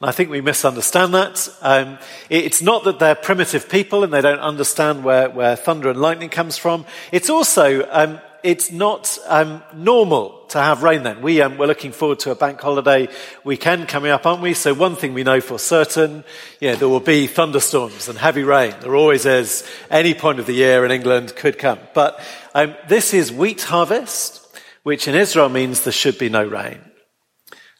And 0.00 0.08
I 0.08 0.12
think 0.12 0.30
we 0.30 0.40
misunderstand 0.40 1.14
that. 1.14 1.48
Um, 1.60 1.98
it's 2.30 2.62
not 2.62 2.84
that 2.84 2.98
they're 2.98 3.16
primitive 3.16 3.68
people 3.68 4.04
and 4.04 4.12
they 4.12 4.20
don't 4.20 4.38
understand 4.38 5.02
where, 5.02 5.30
where 5.30 5.56
thunder 5.56 5.90
and 5.90 6.00
lightning 6.00 6.28
comes 6.28 6.56
from. 6.56 6.84
It's 7.10 7.30
also 7.30 7.88
um, 7.90 8.20
it's 8.42 8.70
not 8.70 9.18
um, 9.26 9.62
normal 9.74 10.44
to 10.48 10.58
have 10.58 10.82
rain 10.82 11.02
then. 11.02 11.20
We, 11.20 11.40
um, 11.40 11.58
we're 11.58 11.66
looking 11.66 11.92
forward 11.92 12.20
to 12.20 12.30
a 12.30 12.34
bank 12.34 12.60
holiday 12.60 13.08
weekend 13.44 13.88
coming 13.88 14.10
up, 14.10 14.24
aren't 14.26 14.42
we? 14.42 14.54
So 14.54 14.72
one 14.74 14.96
thing 14.96 15.14
we 15.14 15.24
know 15.24 15.40
for 15.40 15.58
certain, 15.58 16.24
yeah, 16.60 16.74
there 16.74 16.88
will 16.88 17.00
be 17.00 17.26
thunderstorms 17.26 18.08
and 18.08 18.18
heavy 18.18 18.44
rain. 18.44 18.74
There 18.80 18.94
always 18.94 19.26
is. 19.26 19.68
Any 19.90 20.14
point 20.14 20.38
of 20.38 20.46
the 20.46 20.54
year 20.54 20.84
in 20.84 20.90
England 20.90 21.36
could 21.36 21.58
come. 21.58 21.78
But 21.94 22.20
um, 22.54 22.74
this 22.88 23.12
is 23.12 23.32
wheat 23.32 23.62
harvest, 23.62 24.46
which 24.84 25.08
in 25.08 25.14
Israel 25.14 25.48
means 25.48 25.82
there 25.82 25.92
should 25.92 26.18
be 26.18 26.28
no 26.28 26.46
rain. 26.46 26.80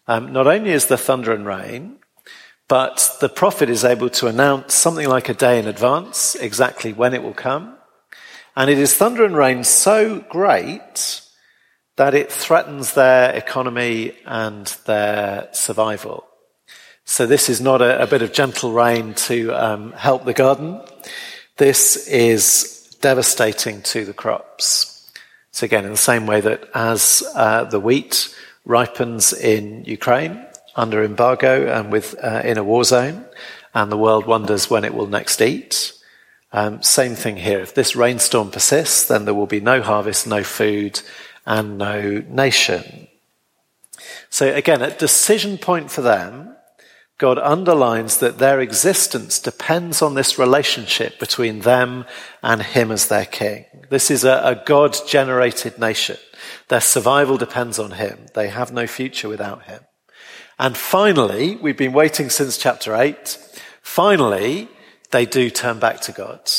Um, 0.07 0.33
not 0.33 0.47
only 0.47 0.73
is 0.73 0.87
there 0.87 0.99
thunder 0.99 1.33
and 1.33 1.47
rain, 1.47 1.99
but 2.69 3.17
the 3.21 3.31
prophet 3.31 3.71
is 3.71 3.85
able 3.85 4.11
to 4.11 4.27
announce 4.27 4.75
something 4.75 5.09
like 5.09 5.31
a 5.31 5.35
day 5.35 5.59
in 5.59 5.67
advance 5.67 6.35
exactly 6.35 6.93
when 6.93 7.15
it 7.15 7.23
will 7.23 7.33
come. 7.33 7.78
And 8.59 8.69
it 8.69 8.79
is 8.81 8.93
thunder 8.93 9.25
and 9.25 9.37
rain 9.37 9.63
so 9.63 10.19
great 10.19 11.23
that 11.95 12.13
it 12.13 12.33
threatens 12.33 12.95
their 12.95 13.31
economy 13.31 14.17
and 14.27 14.67
their 14.85 15.49
survival. 15.53 16.27
So 17.05 17.25
this 17.25 17.49
is 17.49 17.61
not 17.61 17.83
a, 17.83 18.03
a 18.03 18.09
bit 18.09 18.21
of 18.21 18.33
gentle 18.33 18.73
rain 18.73 19.15
to 19.15 19.53
um, 19.53 19.93
help 19.93 20.25
the 20.25 20.35
garden. 20.35 20.81
This 21.57 22.09
is 22.09 22.97
devastating 23.01 23.81
to 23.83 24.05
the 24.05 24.13
crops. 24.13 25.09
So 25.53 25.65
again, 25.65 25.85
in 25.85 25.93
the 25.93 25.97
same 25.97 26.27
way 26.27 26.41
that 26.41 26.69
as 26.75 27.23
uh, 27.37 27.63
the 27.63 27.79
wheat 27.79 28.37
ripens 28.65 29.33
in 29.33 29.85
Ukraine 29.85 30.45
under 30.75 31.05
embargo 31.05 31.73
and 31.73 31.93
with 31.93 32.17
uh, 32.21 32.43
in 32.45 32.59
a 32.59 32.65
war 32.65 32.83
zone, 32.83 33.25
and 33.73 33.93
the 33.93 33.97
world 33.97 34.27
wonders 34.27 34.69
when 34.69 34.85
it 34.85 34.95
will 34.95 35.07
next 35.07 35.41
eat. 35.41 35.93
Um, 36.53 36.83
same 36.83 37.15
thing 37.15 37.37
here. 37.37 37.61
If 37.61 37.75
this 37.75 37.95
rainstorm 37.95 38.51
persists, 38.51 39.07
then 39.07 39.25
there 39.25 39.35
will 39.35 39.47
be 39.47 39.61
no 39.61 39.83
harvest, 39.83 40.27
no 40.27 40.43
food, 40.43 41.01
and 41.45 41.79
no 41.79 42.23
nation. 42.29 43.09
So 44.31 44.55
again, 44.55 44.83
at 44.83 44.99
decision 44.99 45.59
point 45.59 45.91
for 45.91 46.03
them, 46.03 46.57
God 47.19 47.39
underlines 47.39 48.19
that 48.19 48.39
their 48.39 48.61
existence 48.61 49.41
depends 49.41 50.01
on 50.03 50.15
this 50.15 50.39
relationship 50.39 51.19
between 51.19 51.61
them 51.61 52.05
and 52.45 52.63
Him 52.63 52.93
as 52.93 53.09
their 53.09 53.25
King. 53.25 53.65
This 53.91 54.09
is 54.09 54.25
a, 54.25 54.41
a 54.45 54.63
God 54.65 54.97
generated 55.07 55.79
nation. 55.79 56.17
Their 56.69 56.81
survival 56.81 57.37
depends 57.37 57.79
on 57.79 57.93
Him. 57.93 58.27
They 58.35 58.49
have 58.49 58.73
no 58.73 58.87
future 58.87 59.29
without 59.29 59.65
Him. 59.65 59.81
And 60.61 60.77
finally, 60.77 61.57
we've 61.57 61.77
been 61.77 61.93
waiting 61.93 62.31
since 62.31 62.57
chapter 62.57 62.95
8. 62.95 63.37
Finally, 63.83 64.69
they 65.11 65.27
do 65.27 65.51
turn 65.51 65.79
back 65.79 66.01
to 66.03 66.13
God. 66.13 66.51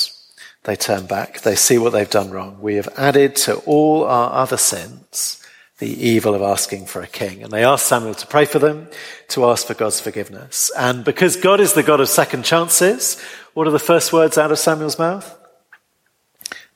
They 0.64 0.76
turn 0.76 1.06
back. 1.06 1.42
They 1.42 1.56
see 1.56 1.78
what 1.78 1.94
they've 1.94 2.10
done 2.10 2.32
wrong. 2.32 2.60
We 2.60 2.76
have 2.76 2.90
added 2.98 3.36
to 3.38 3.56
all 3.60 4.04
our 4.04 4.34
other 4.34 4.58
sins 4.58 5.40
the 5.80 6.08
evil 6.08 6.36
of 6.36 6.42
asking 6.42 6.86
for 6.86 7.02
a 7.02 7.08
king. 7.08 7.42
And 7.42 7.52
they 7.52 7.64
ask 7.64 7.86
Samuel 7.86 8.14
to 8.16 8.28
pray 8.28 8.46
for 8.46 8.60
them, 8.60 8.90
to 9.30 9.46
ask 9.46 9.66
for 9.66 9.74
God's 9.74 10.02
forgiveness. 10.02 10.72
And 10.78 11.06
because 11.06 11.38
God 11.38 11.62
is 11.62 11.74
the 11.74 11.84
God 11.84 12.02
of 12.02 12.10
second 12.10 12.44
chances, 12.44 13.20
what 13.54 13.66
are 13.66 13.72
the 13.72 13.80
first 13.80 14.12
words 14.12 14.38
out 14.38 14.52
of 14.52 14.60
Samuel's 14.60 15.00
mouth? 15.00 15.38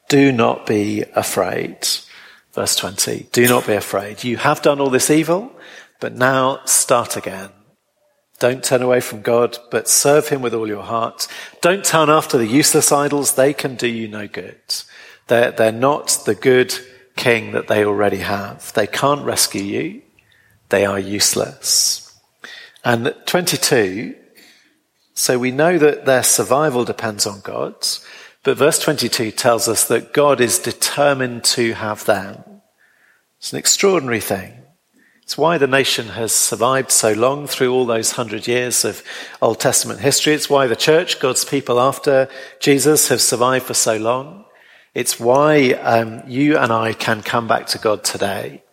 Do 0.08 0.32
not 0.32 0.66
be 0.66 1.04
afraid. 1.16 1.86
Verse 2.54 2.76
20. 2.78 3.28
Do 3.32 3.48
not 3.48 3.68
be 3.68 3.74
afraid. 3.74 4.24
You 4.24 4.38
have 4.38 4.62
done 4.62 4.80
all 4.80 4.90
this 4.90 5.10
evil, 5.10 5.52
but 6.00 6.14
now 6.14 6.62
start 6.66 7.18
again. 7.18 7.50
Don't 8.40 8.64
turn 8.64 8.82
away 8.82 9.00
from 9.00 9.22
God, 9.22 9.58
but 9.72 9.88
serve 9.88 10.28
Him 10.28 10.42
with 10.42 10.54
all 10.54 10.68
your 10.68 10.84
heart. 10.84 11.28
Don't 11.62 11.86
turn 11.86 12.10
after 12.10 12.38
the 12.38 12.48
useless 12.48 12.92
idols. 12.92 13.36
They 13.36 13.54
can 13.54 13.76
do 13.76 13.88
you 13.88 14.08
no 14.08 14.28
good. 14.28 14.60
They're, 15.28 15.52
they're 15.52 15.72
not 15.72 16.20
the 16.26 16.36
good 16.36 16.74
king 17.16 17.52
that 17.54 17.68
they 17.68 17.86
already 17.86 18.18
have. 18.18 18.74
They 18.74 18.88
can't 18.88 19.24
rescue 19.24 19.62
you. 19.64 20.02
They 20.70 20.86
are 20.86 21.00
useless. 21.00 22.20
And 22.84 23.16
22, 23.26 24.16
so 25.14 25.40
we 25.40 25.52
know 25.52 25.78
that 25.78 26.06
their 26.06 26.24
survival 26.24 26.84
depends 26.84 27.26
on 27.26 27.42
God's, 27.42 28.06
but 28.44 28.58
verse 28.58 28.80
22 28.80 29.32
tells 29.32 29.70
us 29.70 29.88
that 29.88 30.12
God 30.12 30.42
is 30.42 30.60
determined 30.60 31.46
to 31.46 31.74
have 31.74 32.04
them. 32.06 32.44
It's 33.38 33.54
an 33.54 33.60
extraordinary 33.60 34.20
thing. 34.20 34.63
It's 35.24 35.38
why 35.38 35.58
the 35.58 35.68
nation 35.68 36.10
has 36.10 36.34
survived 36.34 36.92
so 36.92 37.14
long 37.14 37.48
through 37.48 37.74
all 37.74 37.86
those 37.86 38.12
hundred 38.12 38.46
years 38.46 38.84
of 38.84 39.02
Old 39.42 39.58
Testament 39.58 40.02
history. 40.02 40.34
It's 40.34 40.50
why 40.50 40.68
the 40.68 40.76
church, 40.76 41.22
God's 41.22 41.46
people 41.46 41.80
after 41.80 42.28
Jesus, 42.60 43.08
have 43.08 43.22
survived 43.22 43.66
for 43.66 43.74
so 43.74 43.96
long. 43.96 44.44
It's 44.94 45.22
why 45.22 45.72
um, 45.72 46.24
you 46.28 46.58
and 46.58 46.74
I 46.74 46.92
can 46.92 47.22
come 47.22 47.48
back 47.48 47.68
to 47.68 47.78
God 47.78 48.04
today, 48.04 48.64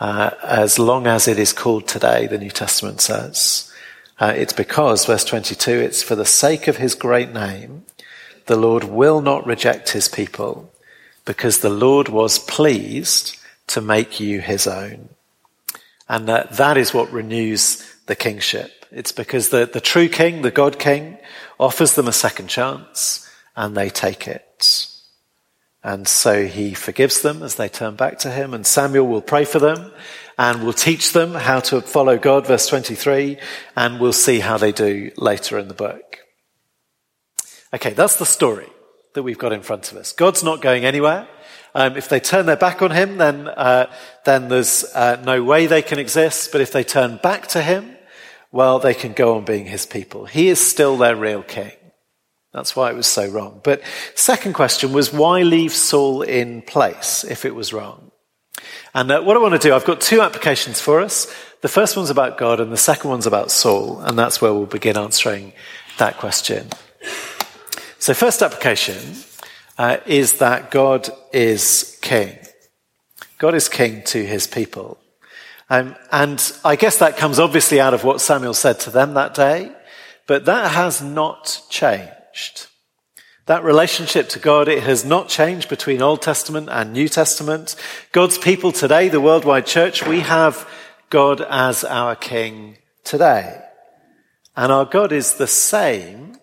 uh, 0.00 0.30
as 0.42 0.78
long 0.78 1.06
as 1.06 1.28
it 1.28 1.38
is 1.38 1.52
called 1.52 1.86
today, 1.86 2.26
the 2.26 2.38
New 2.38 2.50
Testament 2.50 3.02
says. 3.02 3.70
Uh, 4.18 4.32
it's 4.34 4.54
because, 4.54 5.04
verse 5.04 5.24
22, 5.24 5.72
it's 5.72 6.02
for 6.02 6.16
the 6.16 6.24
sake 6.24 6.68
of 6.68 6.78
his 6.78 6.94
great 6.94 7.34
name, 7.34 7.84
the 8.46 8.56
Lord 8.56 8.84
will 8.84 9.20
not 9.20 9.46
reject 9.46 9.90
his 9.90 10.08
people, 10.08 10.72
because 11.26 11.58
the 11.58 11.70
Lord 11.70 12.08
was 12.08 12.38
pleased 12.38 13.36
to 13.66 13.82
make 13.82 14.18
you 14.18 14.40
his 14.40 14.66
own. 14.66 15.10
And 16.12 16.28
that, 16.28 16.58
that 16.58 16.76
is 16.76 16.92
what 16.92 17.10
renews 17.10 17.82
the 18.04 18.14
kingship. 18.14 18.84
It's 18.90 19.12
because 19.12 19.48
the, 19.48 19.64
the 19.64 19.80
true 19.80 20.10
king, 20.10 20.42
the 20.42 20.50
God 20.50 20.78
king, 20.78 21.16
offers 21.58 21.94
them 21.94 22.06
a 22.06 22.12
second 22.12 22.48
chance 22.48 23.26
and 23.56 23.74
they 23.74 23.88
take 23.88 24.28
it. 24.28 24.88
And 25.82 26.06
so 26.06 26.44
he 26.46 26.74
forgives 26.74 27.22
them 27.22 27.42
as 27.42 27.54
they 27.54 27.70
turn 27.70 27.96
back 27.96 28.18
to 28.18 28.30
him 28.30 28.52
and 28.52 28.66
Samuel 28.66 29.06
will 29.06 29.22
pray 29.22 29.46
for 29.46 29.58
them 29.58 29.90
and 30.36 30.62
will 30.62 30.74
teach 30.74 31.14
them 31.14 31.32
how 31.32 31.60
to 31.60 31.80
follow 31.80 32.18
God, 32.18 32.46
verse 32.46 32.66
23, 32.66 33.38
and 33.74 33.98
we'll 33.98 34.12
see 34.12 34.40
how 34.40 34.58
they 34.58 34.70
do 34.70 35.12
later 35.16 35.58
in 35.58 35.68
the 35.68 35.74
book. 35.74 36.18
Okay, 37.72 37.94
that's 37.94 38.18
the 38.18 38.26
story 38.26 38.68
that 39.14 39.22
we've 39.22 39.38
got 39.38 39.54
in 39.54 39.62
front 39.62 39.90
of 39.90 39.96
us. 39.96 40.12
God's 40.12 40.44
not 40.44 40.60
going 40.60 40.84
anywhere. 40.84 41.26
Um, 41.74 41.96
if 41.96 42.08
they 42.08 42.20
turn 42.20 42.46
their 42.46 42.56
back 42.56 42.82
on 42.82 42.90
him, 42.90 43.18
then, 43.18 43.48
uh, 43.48 43.90
then 44.24 44.48
there's 44.48 44.84
uh, 44.94 45.22
no 45.24 45.42
way 45.42 45.66
they 45.66 45.82
can 45.82 45.98
exist. 45.98 46.52
But 46.52 46.60
if 46.60 46.72
they 46.72 46.84
turn 46.84 47.18
back 47.22 47.46
to 47.48 47.62
him, 47.62 47.96
well, 48.50 48.78
they 48.78 48.94
can 48.94 49.12
go 49.14 49.36
on 49.36 49.44
being 49.44 49.64
his 49.64 49.86
people. 49.86 50.26
He 50.26 50.48
is 50.48 50.60
still 50.60 50.98
their 50.98 51.16
real 51.16 51.42
king. 51.42 51.72
That's 52.52 52.76
why 52.76 52.90
it 52.90 52.96
was 52.96 53.06
so 53.06 53.26
wrong. 53.28 53.62
But 53.64 53.80
second 54.14 54.52
question 54.52 54.92
was 54.92 55.12
why 55.12 55.42
leave 55.42 55.72
Saul 55.72 56.20
in 56.20 56.60
place 56.60 57.24
if 57.24 57.46
it 57.46 57.54
was 57.54 57.72
wrong? 57.72 58.10
And 58.94 59.10
uh, 59.10 59.22
what 59.22 59.38
I 59.38 59.40
want 59.40 59.54
to 59.54 59.68
do, 59.68 59.74
I've 59.74 59.86
got 59.86 60.02
two 60.02 60.20
applications 60.20 60.78
for 60.78 61.00
us. 61.00 61.32
The 61.62 61.68
first 61.68 61.96
one's 61.96 62.10
about 62.10 62.36
God 62.36 62.60
and 62.60 62.70
the 62.70 62.76
second 62.76 63.08
one's 63.08 63.26
about 63.26 63.50
Saul. 63.50 64.00
And 64.00 64.18
that's 64.18 64.42
where 64.42 64.52
we'll 64.52 64.66
begin 64.66 64.98
answering 64.98 65.54
that 65.96 66.18
question. 66.18 66.68
So 67.98 68.12
first 68.12 68.42
application 68.42 68.98
uh, 69.82 69.98
is 70.06 70.38
that 70.38 70.70
God 70.70 71.10
is 71.32 71.98
king. 72.02 72.38
God 73.38 73.56
is 73.56 73.68
king 73.68 74.04
to 74.04 74.24
his 74.24 74.46
people. 74.46 74.96
Um, 75.68 75.96
and 76.12 76.40
I 76.64 76.76
guess 76.76 77.00
that 77.00 77.16
comes 77.16 77.40
obviously 77.40 77.80
out 77.80 77.92
of 77.92 78.04
what 78.04 78.20
Samuel 78.20 78.54
said 78.54 78.78
to 78.80 78.90
them 78.90 79.14
that 79.14 79.34
day, 79.34 79.72
but 80.28 80.44
that 80.44 80.70
has 80.70 81.02
not 81.02 81.62
changed. 81.68 82.68
That 83.46 83.64
relationship 83.64 84.28
to 84.28 84.38
God, 84.38 84.68
it 84.68 84.84
has 84.84 85.04
not 85.04 85.28
changed 85.28 85.68
between 85.68 86.00
Old 86.00 86.22
Testament 86.22 86.68
and 86.70 86.92
New 86.92 87.08
Testament. 87.08 87.74
God's 88.12 88.38
people 88.38 88.70
today, 88.70 89.08
the 89.08 89.20
worldwide 89.20 89.66
church, 89.66 90.06
we 90.06 90.20
have 90.20 90.64
God 91.10 91.40
as 91.40 91.82
our 91.82 92.14
King 92.14 92.78
today. 93.02 93.60
And 94.56 94.70
our 94.70 94.84
God 94.84 95.10
is 95.10 95.34
the 95.34 95.48
same 95.48 96.36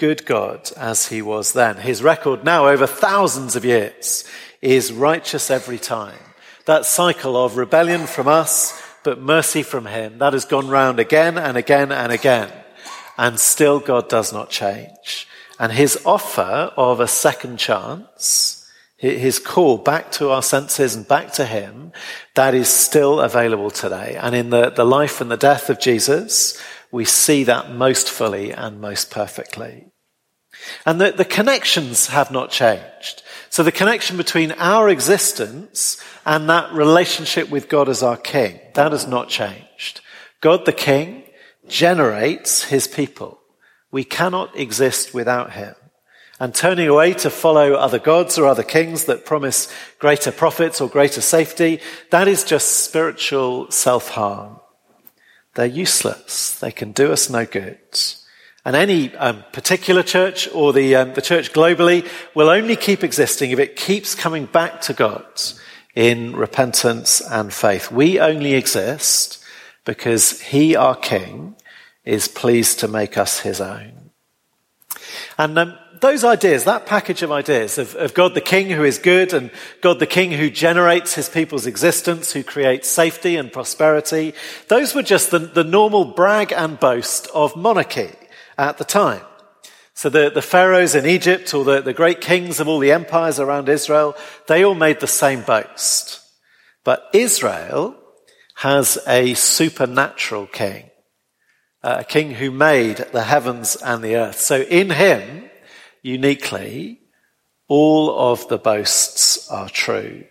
good 0.00 0.24
God 0.24 0.70
as 0.78 1.08
he 1.08 1.20
was 1.20 1.52
then. 1.52 1.76
His 1.76 2.02
record 2.02 2.42
now 2.42 2.68
over 2.68 2.86
thousands 2.86 3.54
of 3.54 3.66
years 3.66 4.24
is 4.62 4.94
righteous 4.94 5.50
every 5.50 5.78
time. 5.78 6.18
That 6.64 6.86
cycle 6.86 7.36
of 7.36 7.58
rebellion 7.58 8.06
from 8.06 8.26
us, 8.26 8.82
but 9.04 9.20
mercy 9.20 9.62
from 9.62 9.84
him, 9.84 10.16
that 10.16 10.32
has 10.32 10.46
gone 10.46 10.68
round 10.68 11.00
again 11.00 11.36
and 11.36 11.58
again 11.58 11.92
and 11.92 12.12
again. 12.12 12.50
And 13.18 13.38
still 13.38 13.78
God 13.78 14.08
does 14.08 14.32
not 14.32 14.48
change. 14.48 15.28
And 15.58 15.70
his 15.70 16.00
offer 16.06 16.72
of 16.78 17.00
a 17.00 17.06
second 17.06 17.58
chance, 17.58 18.66
his 18.96 19.38
call 19.38 19.76
back 19.76 20.12
to 20.12 20.30
our 20.30 20.42
senses 20.42 20.94
and 20.94 21.06
back 21.06 21.32
to 21.32 21.44
him, 21.44 21.92
that 22.36 22.54
is 22.54 22.70
still 22.70 23.20
available 23.20 23.70
today. 23.70 24.16
And 24.18 24.34
in 24.34 24.48
the, 24.48 24.70
the 24.70 24.86
life 24.86 25.20
and 25.20 25.30
the 25.30 25.36
death 25.36 25.68
of 25.68 25.78
Jesus, 25.78 26.58
we 26.90 27.04
see 27.04 27.44
that 27.44 27.70
most 27.70 28.08
fully 28.08 28.50
and 28.50 28.80
most 28.80 29.10
perfectly. 29.10 29.89
And 30.84 31.00
the, 31.00 31.12
the 31.12 31.24
connections 31.24 32.08
have 32.08 32.30
not 32.30 32.50
changed. 32.50 33.22
So 33.48 33.62
the 33.62 33.72
connection 33.72 34.16
between 34.16 34.52
our 34.52 34.88
existence 34.88 36.02
and 36.24 36.48
that 36.48 36.72
relationship 36.72 37.50
with 37.50 37.68
God 37.68 37.88
as 37.88 38.02
our 38.02 38.16
King, 38.16 38.60
that 38.74 38.92
has 38.92 39.06
not 39.06 39.28
changed. 39.28 40.00
God 40.40 40.64
the 40.66 40.72
King 40.72 41.24
generates 41.68 42.64
his 42.64 42.86
people. 42.86 43.40
We 43.90 44.04
cannot 44.04 44.56
exist 44.56 45.12
without 45.12 45.52
him. 45.52 45.74
and 46.40 46.54
turning 46.54 46.88
away 46.88 47.12
to 47.12 47.28
follow 47.28 47.74
other 47.74 47.98
gods 47.98 48.38
or 48.38 48.46
other 48.46 48.62
kings 48.62 49.04
that 49.04 49.26
promise 49.26 49.72
greater 49.98 50.32
profits 50.32 50.80
or 50.80 50.88
greater 50.88 51.20
safety, 51.20 51.80
that 52.08 52.26
is 52.26 52.42
just 52.42 52.84
spiritual 52.84 53.70
self-harm. 53.70 54.58
They're 55.54 55.66
useless. 55.66 56.58
They 56.58 56.72
can 56.72 56.92
do 56.92 57.12
us 57.12 57.28
no 57.28 57.44
good. 57.44 57.78
And 58.64 58.76
any 58.76 59.14
um, 59.16 59.42
particular 59.52 60.02
church 60.02 60.48
or 60.52 60.72
the, 60.72 60.94
um, 60.96 61.14
the 61.14 61.22
church 61.22 61.52
globally 61.52 62.06
will 62.34 62.50
only 62.50 62.76
keep 62.76 63.02
existing 63.02 63.50
if 63.50 63.58
it 63.58 63.76
keeps 63.76 64.14
coming 64.14 64.46
back 64.46 64.82
to 64.82 64.92
God 64.92 65.24
in 65.94 66.36
repentance 66.36 67.20
and 67.22 67.52
faith. 67.52 67.90
We 67.90 68.20
only 68.20 68.54
exist 68.54 69.42
because 69.84 70.40
He, 70.40 70.76
our 70.76 70.94
King, 70.94 71.56
is 72.04 72.28
pleased 72.28 72.80
to 72.80 72.88
make 72.88 73.16
us 73.16 73.40
His 73.40 73.62
own. 73.62 74.10
And 75.38 75.58
um, 75.58 75.78
those 76.00 76.22
ideas, 76.22 76.64
that 76.64 76.86
package 76.86 77.22
of 77.22 77.32
ideas 77.32 77.78
of, 77.78 77.94
of, 77.96 78.14
God 78.14 78.34
the 78.34 78.40
King 78.40 78.70
who 78.70 78.84
is 78.84 78.98
good 78.98 79.32
and 79.32 79.50
God 79.80 79.98
the 79.98 80.06
King 80.06 80.32
who 80.32 80.50
generates 80.50 81.14
his 81.14 81.28
people's 81.28 81.66
existence, 81.66 82.32
who 82.32 82.42
creates 82.42 82.88
safety 82.88 83.36
and 83.36 83.52
prosperity, 83.52 84.34
those 84.68 84.94
were 84.94 85.02
just 85.02 85.30
the, 85.30 85.38
the 85.38 85.64
normal 85.64 86.04
brag 86.04 86.52
and 86.52 86.80
boast 86.80 87.28
of 87.34 87.54
monarchy 87.56 88.10
at 88.60 88.76
the 88.76 88.84
time. 88.84 89.22
So 89.94 90.10
the, 90.10 90.30
the 90.30 90.42
pharaohs 90.42 90.94
in 90.94 91.06
Egypt 91.06 91.52
or 91.54 91.64
the, 91.64 91.80
the 91.80 91.94
great 91.94 92.20
kings 92.20 92.60
of 92.60 92.68
all 92.68 92.78
the 92.78 92.92
empires 92.92 93.40
around 93.40 93.68
Israel, 93.68 94.14
they 94.48 94.64
all 94.64 94.74
made 94.74 95.00
the 95.00 95.06
same 95.06 95.42
boast. 95.42 96.20
But 96.84 97.08
Israel 97.12 97.96
has 98.56 98.98
a 99.06 99.34
supernatural 99.34 100.46
king, 100.46 100.90
uh, 101.82 101.96
a 102.00 102.04
king 102.04 102.32
who 102.32 102.50
made 102.50 102.98
the 103.12 103.24
heavens 103.24 103.76
and 103.76 104.04
the 104.04 104.16
earth. 104.16 104.38
So 104.38 104.60
in 104.60 104.90
him, 104.90 105.50
uniquely, 106.02 107.00
all 107.66 108.32
of 108.32 108.46
the 108.48 108.58
boasts 108.58 109.50
are 109.50 109.70
true. 109.70 110.24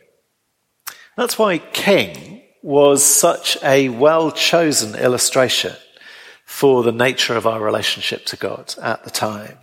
That's 1.17 1.39
why 1.39 1.57
king 1.57 2.43
was 2.61 3.03
such 3.03 3.57
a 3.63 3.89
well 3.89 4.31
chosen 4.31 4.95
illustration 4.95 5.75
for 6.49 6.81
the 6.81 6.91
nature 6.91 7.37
of 7.37 7.45
our 7.45 7.61
relationship 7.61 8.25
to 8.25 8.35
God 8.35 8.73
at 8.81 9.03
the 9.03 9.11
time. 9.11 9.55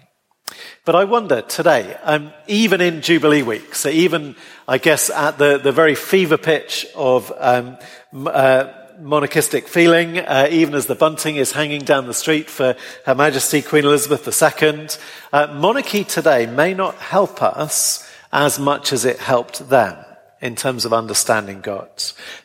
But 0.84 0.94
I 0.94 1.02
wonder 1.02 1.42
today, 1.42 1.96
um, 2.04 2.32
even 2.46 2.80
in 2.80 3.02
Jubilee 3.02 3.42
week, 3.42 3.74
so 3.74 3.88
even, 3.88 4.36
I 4.68 4.78
guess, 4.78 5.10
at 5.10 5.36
the, 5.36 5.58
the 5.58 5.72
very 5.72 5.96
fever 5.96 6.38
pitch 6.38 6.86
of 6.94 7.32
um, 7.38 7.76
uh, 8.14 8.72
monarchistic 9.00 9.66
feeling, 9.66 10.20
uh, 10.20 10.46
even 10.48 10.74
as 10.74 10.86
the 10.86 10.94
bunting 10.94 11.34
is 11.34 11.50
hanging 11.50 11.82
down 11.82 12.06
the 12.06 12.14
street 12.14 12.48
for 12.48 12.76
Her 13.04 13.14
Majesty 13.16 13.62
Queen 13.62 13.84
Elizabeth 13.84 14.24
II. 14.24 14.88
Uh, 15.32 15.52
monarchy 15.54 16.04
today 16.04 16.46
may 16.46 16.72
not 16.72 16.94
help 16.94 17.42
us 17.42 18.08
as 18.32 18.60
much 18.60 18.92
as 18.92 19.04
it 19.04 19.18
helped 19.18 19.68
them 19.68 19.98
in 20.40 20.54
terms 20.54 20.84
of 20.84 20.92
understanding 20.92 21.60
God. 21.60 21.90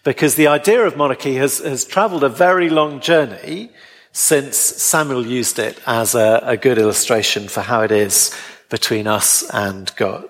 Because 0.04 0.34
the 0.34 0.48
idea 0.48 0.82
of 0.82 0.98
monarchy 0.98 1.36
has, 1.36 1.60
has 1.60 1.86
traveled 1.86 2.24
a 2.24 2.30
very 2.30 2.72
long 2.72 3.02
journey 3.02 3.70
since 4.12 4.58
Samuel 4.58 5.26
used 5.26 5.60
it 5.60 5.80
as 5.86 6.16
a, 6.16 6.42
a 6.44 6.58
good 6.58 6.78
illustration 6.78 7.48
for 7.48 7.62
how 7.62 7.82
it 7.82 7.92
is 7.92 8.36
between 8.70 9.08
us 9.08 9.50
and 9.54 9.94
God. 9.96 10.30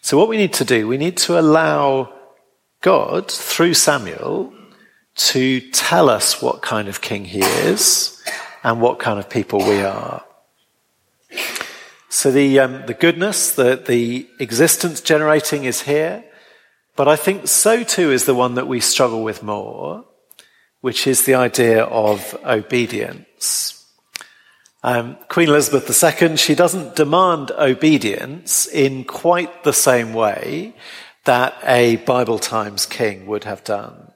So 0.00 0.16
what 0.16 0.28
we 0.28 0.36
need 0.36 0.54
to 0.54 0.64
do, 0.64 0.88
we 0.88 0.96
need 0.96 1.16
to 1.18 1.38
allow 1.38 2.12
God, 2.80 3.30
through 3.30 3.74
Samuel, 3.74 4.52
to 5.16 5.60
tell 5.72 6.08
us 6.08 6.40
what 6.40 6.62
kind 6.62 6.88
of 6.88 7.00
king 7.00 7.24
he 7.24 7.40
is 7.40 8.22
and 8.62 8.80
what 8.80 8.98
kind 8.98 9.18
of 9.18 9.28
people 9.28 9.58
we 9.58 9.82
are. 9.82 10.24
So 12.08 12.30
the, 12.30 12.60
um, 12.60 12.86
the 12.86 12.94
goodness, 12.94 13.52
the, 13.52 13.76
the 13.76 14.28
existence 14.38 15.00
generating 15.00 15.64
is 15.64 15.82
here, 15.82 16.24
but 16.96 17.08
I 17.08 17.16
think 17.16 17.48
so 17.48 17.84
too 17.84 18.10
is 18.12 18.24
the 18.24 18.34
one 18.34 18.54
that 18.54 18.66
we 18.66 18.80
struggle 18.80 19.22
with 19.22 19.42
more, 19.42 20.04
which 20.80 21.06
is 21.06 21.24
the 21.24 21.34
idea 21.34 21.84
of 21.84 22.38
obedience. 22.44 23.74
Um, 24.82 25.16
Queen 25.28 25.48
Elizabeth 25.48 26.22
II, 26.22 26.36
she 26.36 26.54
doesn't 26.54 26.94
demand 26.94 27.50
obedience 27.50 28.66
in 28.68 29.04
quite 29.04 29.64
the 29.64 29.72
same 29.72 30.12
way 30.12 30.74
that 31.24 31.54
a 31.64 31.96
Bible 31.96 32.38
Times 32.38 32.86
king 32.86 33.26
would 33.26 33.44
have 33.44 33.64
done. 33.64 34.12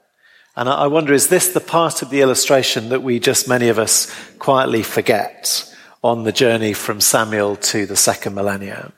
And 0.55 0.69
I 0.69 0.87
wonder, 0.87 1.13
is 1.13 1.27
this 1.27 1.49
the 1.49 1.59
part 1.59 2.01
of 2.01 2.09
the 2.09 2.21
illustration 2.21 2.89
that 2.89 3.03
we 3.03 3.19
just 3.19 3.47
many 3.47 3.69
of 3.69 3.79
us 3.79 4.13
quietly 4.39 4.83
forget 4.83 5.69
on 6.03 6.23
the 6.23 6.31
journey 6.31 6.73
from 6.73 7.01
Samuel 7.01 7.55
to 7.57 7.85
the 7.85 7.95
second 7.95 8.35
millennium? 8.35 8.93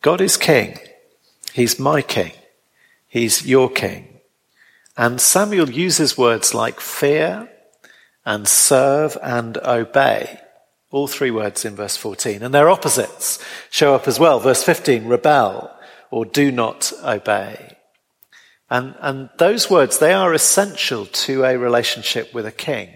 God 0.00 0.20
is 0.20 0.36
king. 0.36 0.78
He's 1.52 1.78
my 1.78 2.02
king. 2.02 2.32
He's 3.06 3.46
your 3.46 3.68
king. 3.68 4.09
And 4.96 5.20
Samuel 5.20 5.70
uses 5.70 6.18
words 6.18 6.54
like 6.54 6.80
fear 6.80 7.48
and 8.24 8.46
serve 8.46 9.16
and 9.22 9.56
obey. 9.58 10.40
All 10.90 11.06
three 11.06 11.30
words 11.30 11.64
in 11.64 11.76
verse 11.76 11.96
14. 11.96 12.42
And 12.42 12.52
their 12.52 12.68
opposites 12.68 13.38
show 13.70 13.94
up 13.94 14.08
as 14.08 14.18
well. 14.18 14.40
Verse 14.40 14.64
15, 14.64 15.06
rebel 15.06 15.70
or 16.10 16.24
do 16.24 16.50
not 16.50 16.92
obey. 17.04 17.76
And, 18.68 18.94
and 19.00 19.30
those 19.38 19.70
words, 19.70 19.98
they 19.98 20.12
are 20.12 20.34
essential 20.34 21.06
to 21.06 21.44
a 21.44 21.56
relationship 21.56 22.32
with 22.34 22.46
a 22.46 22.52
king. 22.52 22.94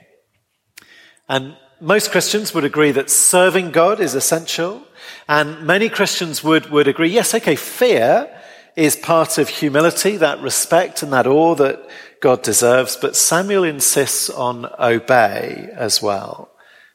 And 1.29 1.57
most 1.81 2.11
Christians 2.11 2.55
would 2.55 2.65
agree 2.65 2.93
that 2.93 3.11
serving 3.11 3.71
God 3.71 4.01
is 4.01 4.15
essential. 4.15 4.83
And 5.29 5.67
many 5.67 5.89
Christians 5.89 6.45
would, 6.45 6.71
would 6.71 6.89
agree, 6.89 7.11
yes, 7.11 7.35
okay, 7.35 7.57
fear 7.57 8.31
is 8.77 8.97
part 8.97 9.39
of 9.39 9.49
humility, 9.49 10.17
that 10.17 10.41
respect 10.41 11.03
and 11.03 11.13
that 11.13 11.27
awe 11.27 11.55
that 11.55 11.81
God 12.21 12.43
deserves. 12.43 12.97
But 12.97 13.17
Samuel 13.17 13.65
insists 13.65 14.31
on 14.31 14.67
obey 14.79 15.71
as 15.75 16.03
well. 16.03 16.51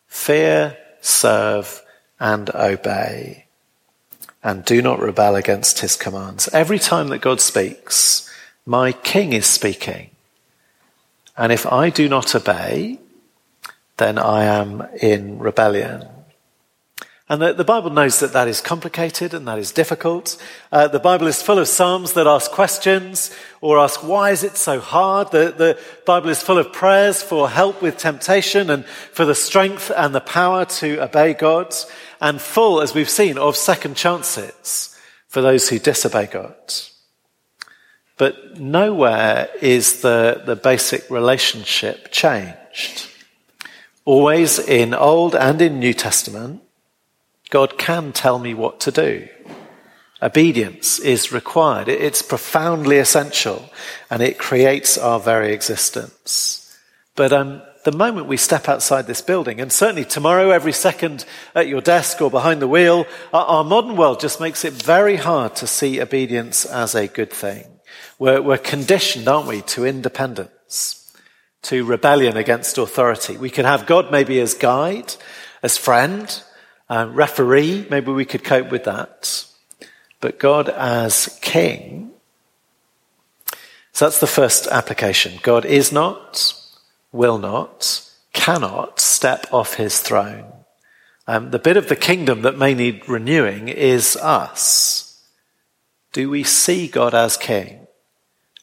Fear, 0.08 0.78
serve, 1.02 1.82
and 2.20 2.50
obey. 2.54 3.46
And 4.44 4.66
do 4.66 4.82
not 4.82 5.00
rebel 5.00 5.36
against 5.36 5.80
his 5.80 5.96
commands. 5.96 6.50
Every 6.54 6.80
time 6.80 7.08
that 7.10 7.22
God 7.22 7.42
speaks, 7.42 8.30
my 8.66 8.92
king 8.92 9.34
is 9.34 9.46
speaking. 9.46 10.10
And 11.38 11.52
if 11.52 11.66
I 11.66 11.90
do 11.90 12.10
not 12.10 12.36
obey, 12.36 13.00
then 13.98 14.18
I 14.18 14.44
am 14.44 14.88
in 15.02 15.40
rebellion. 15.40 16.08
And 17.32 17.44
the, 17.44 17.54
the, 17.54 17.64
Bible 17.64 17.92
knows 17.92 18.20
that 18.22 18.34
that 18.34 18.48
is 18.48 18.60
complicated 18.60 19.36
and 19.36 19.48
that 19.48 19.60
is 19.60 19.72
difficult. 19.72 20.36
Uh, 20.72 20.88
the 20.88 21.00
Bible 21.00 21.28
is 21.28 21.44
full 21.44 21.60
of 21.60 21.68
Psalms 21.68 22.14
that 22.14 22.26
ask 22.26 22.50
questions 22.50 23.32
or 23.62 23.78
ask, 23.78 24.04
why 24.04 24.32
is 24.32 24.44
it 24.44 24.58
so 24.58 24.80
hard? 24.80 25.30
The, 25.30 25.54
the 25.56 25.80
Bible 26.08 26.30
is 26.30 26.42
full 26.42 26.58
of 26.58 26.74
prayers 26.74 27.22
for 27.22 27.48
help 27.48 27.84
with 27.84 28.00
temptation 28.00 28.72
and 28.72 28.84
for 28.84 29.26
the 29.26 29.36
strength 29.36 29.92
and 29.96 30.16
the 30.16 30.22
power 30.22 30.66
to 30.66 31.04
obey 31.04 31.36
God 31.36 31.76
and 32.20 32.42
full, 32.42 32.82
as 32.82 32.96
we've 32.96 33.10
seen, 33.10 33.38
of 33.38 33.56
second 33.56 33.96
chances 33.96 35.00
for 35.28 35.44
those 35.44 35.70
who 35.70 35.78
disobey 35.78 36.26
God. 36.26 36.74
But 38.18 38.60
nowhere 38.60 39.50
is 39.62 40.02
the, 40.02 40.42
the 40.46 40.56
basic 40.56 41.08
relationship 41.12 42.12
changed. 42.12 43.08
Always 44.04 44.58
in 44.58 44.96
Old 44.96 45.36
and 45.36 45.62
in 45.62 45.80
New 45.80 45.94
Testament, 45.94 46.64
God 47.50 47.78
can 47.78 48.12
tell 48.14 48.40
me 48.40 48.54
what 48.54 48.80
to 48.82 48.92
do. 48.92 49.28
Obedience 50.22 51.00
is 51.00 51.32
required. 51.32 51.88
It's 51.88 52.22
profoundly 52.22 52.98
essential 52.98 53.70
and 54.10 54.22
it 54.22 54.38
creates 54.38 54.98
our 54.98 55.20
very 55.20 55.54
existence. 55.54 56.78
But 57.16 57.32
um, 57.34 57.62
the 57.86 57.92
moment 57.92 58.28
we 58.28 58.38
step 58.38 58.68
outside 58.68 59.08
this 59.08 59.22
building, 59.22 59.62
and 59.62 59.72
certainly 59.72 60.06
tomorrow, 60.06 60.50
every 60.50 60.74
second 60.74 61.26
at 61.56 61.68
your 61.68 61.82
desk 61.82 62.22
or 62.22 62.30
behind 62.30 62.62
the 62.62 62.68
wheel, 62.68 63.06
our, 63.34 63.64
modern 63.64 63.96
world 63.96 64.20
just 64.20 64.42
makes 64.42 64.66
it 64.66 64.74
very 64.74 65.16
hard 65.16 65.56
to 65.58 65.68
see 65.68 66.02
obedience 66.02 66.66
as 66.66 66.96
a 66.96 67.08
good 67.08 67.32
thing. 67.32 67.66
We're, 68.20 68.42
we're 68.42 68.58
conditioned, 68.58 69.28
aren't 69.28 69.48
we, 69.48 69.62
to 69.62 69.86
independence, 69.86 71.18
to 71.64 71.86
rebellion 71.86 72.36
against 72.36 72.78
authority. 72.78 73.38
We 73.38 73.50
could 73.50 73.66
have 73.66 73.86
God 73.86 74.12
maybe 74.12 74.40
as 74.42 74.54
guide, 74.54 75.16
as 75.64 75.78
friend, 75.78 76.44
uh, 76.90 77.10
referee, 77.12 77.88
maybe 77.90 78.12
we 78.12 78.26
could 78.26 78.44
cope 78.44 78.72
with 78.72 78.86
that. 78.86 79.46
But 80.20 80.40
God 80.40 80.70
as 80.70 81.38
king, 81.42 82.12
so 84.00 84.06
that's 84.06 84.20
the 84.22 84.28
first 84.28 84.68
application. 84.68 85.40
God 85.44 85.66
is 85.66 85.92
not, 85.92 86.54
will 87.12 87.38
not, 87.38 88.10
cannot 88.32 89.00
step 89.00 89.46
off 89.52 89.74
his 89.74 90.00
throne. 90.00 90.46
Um, 91.28 91.52
the 91.52 91.60
bit 91.60 91.78
of 91.78 91.90
the 91.90 91.96
kingdom 91.96 92.42
that 92.44 92.58
may 92.58 92.74
need 92.74 93.08
renewing 93.10 93.68
is 93.68 94.16
us. 94.16 95.22
Do 96.14 96.30
we 96.30 96.44
see 96.44 96.88
God 96.88 97.14
as 97.14 97.38
king? 97.38 97.88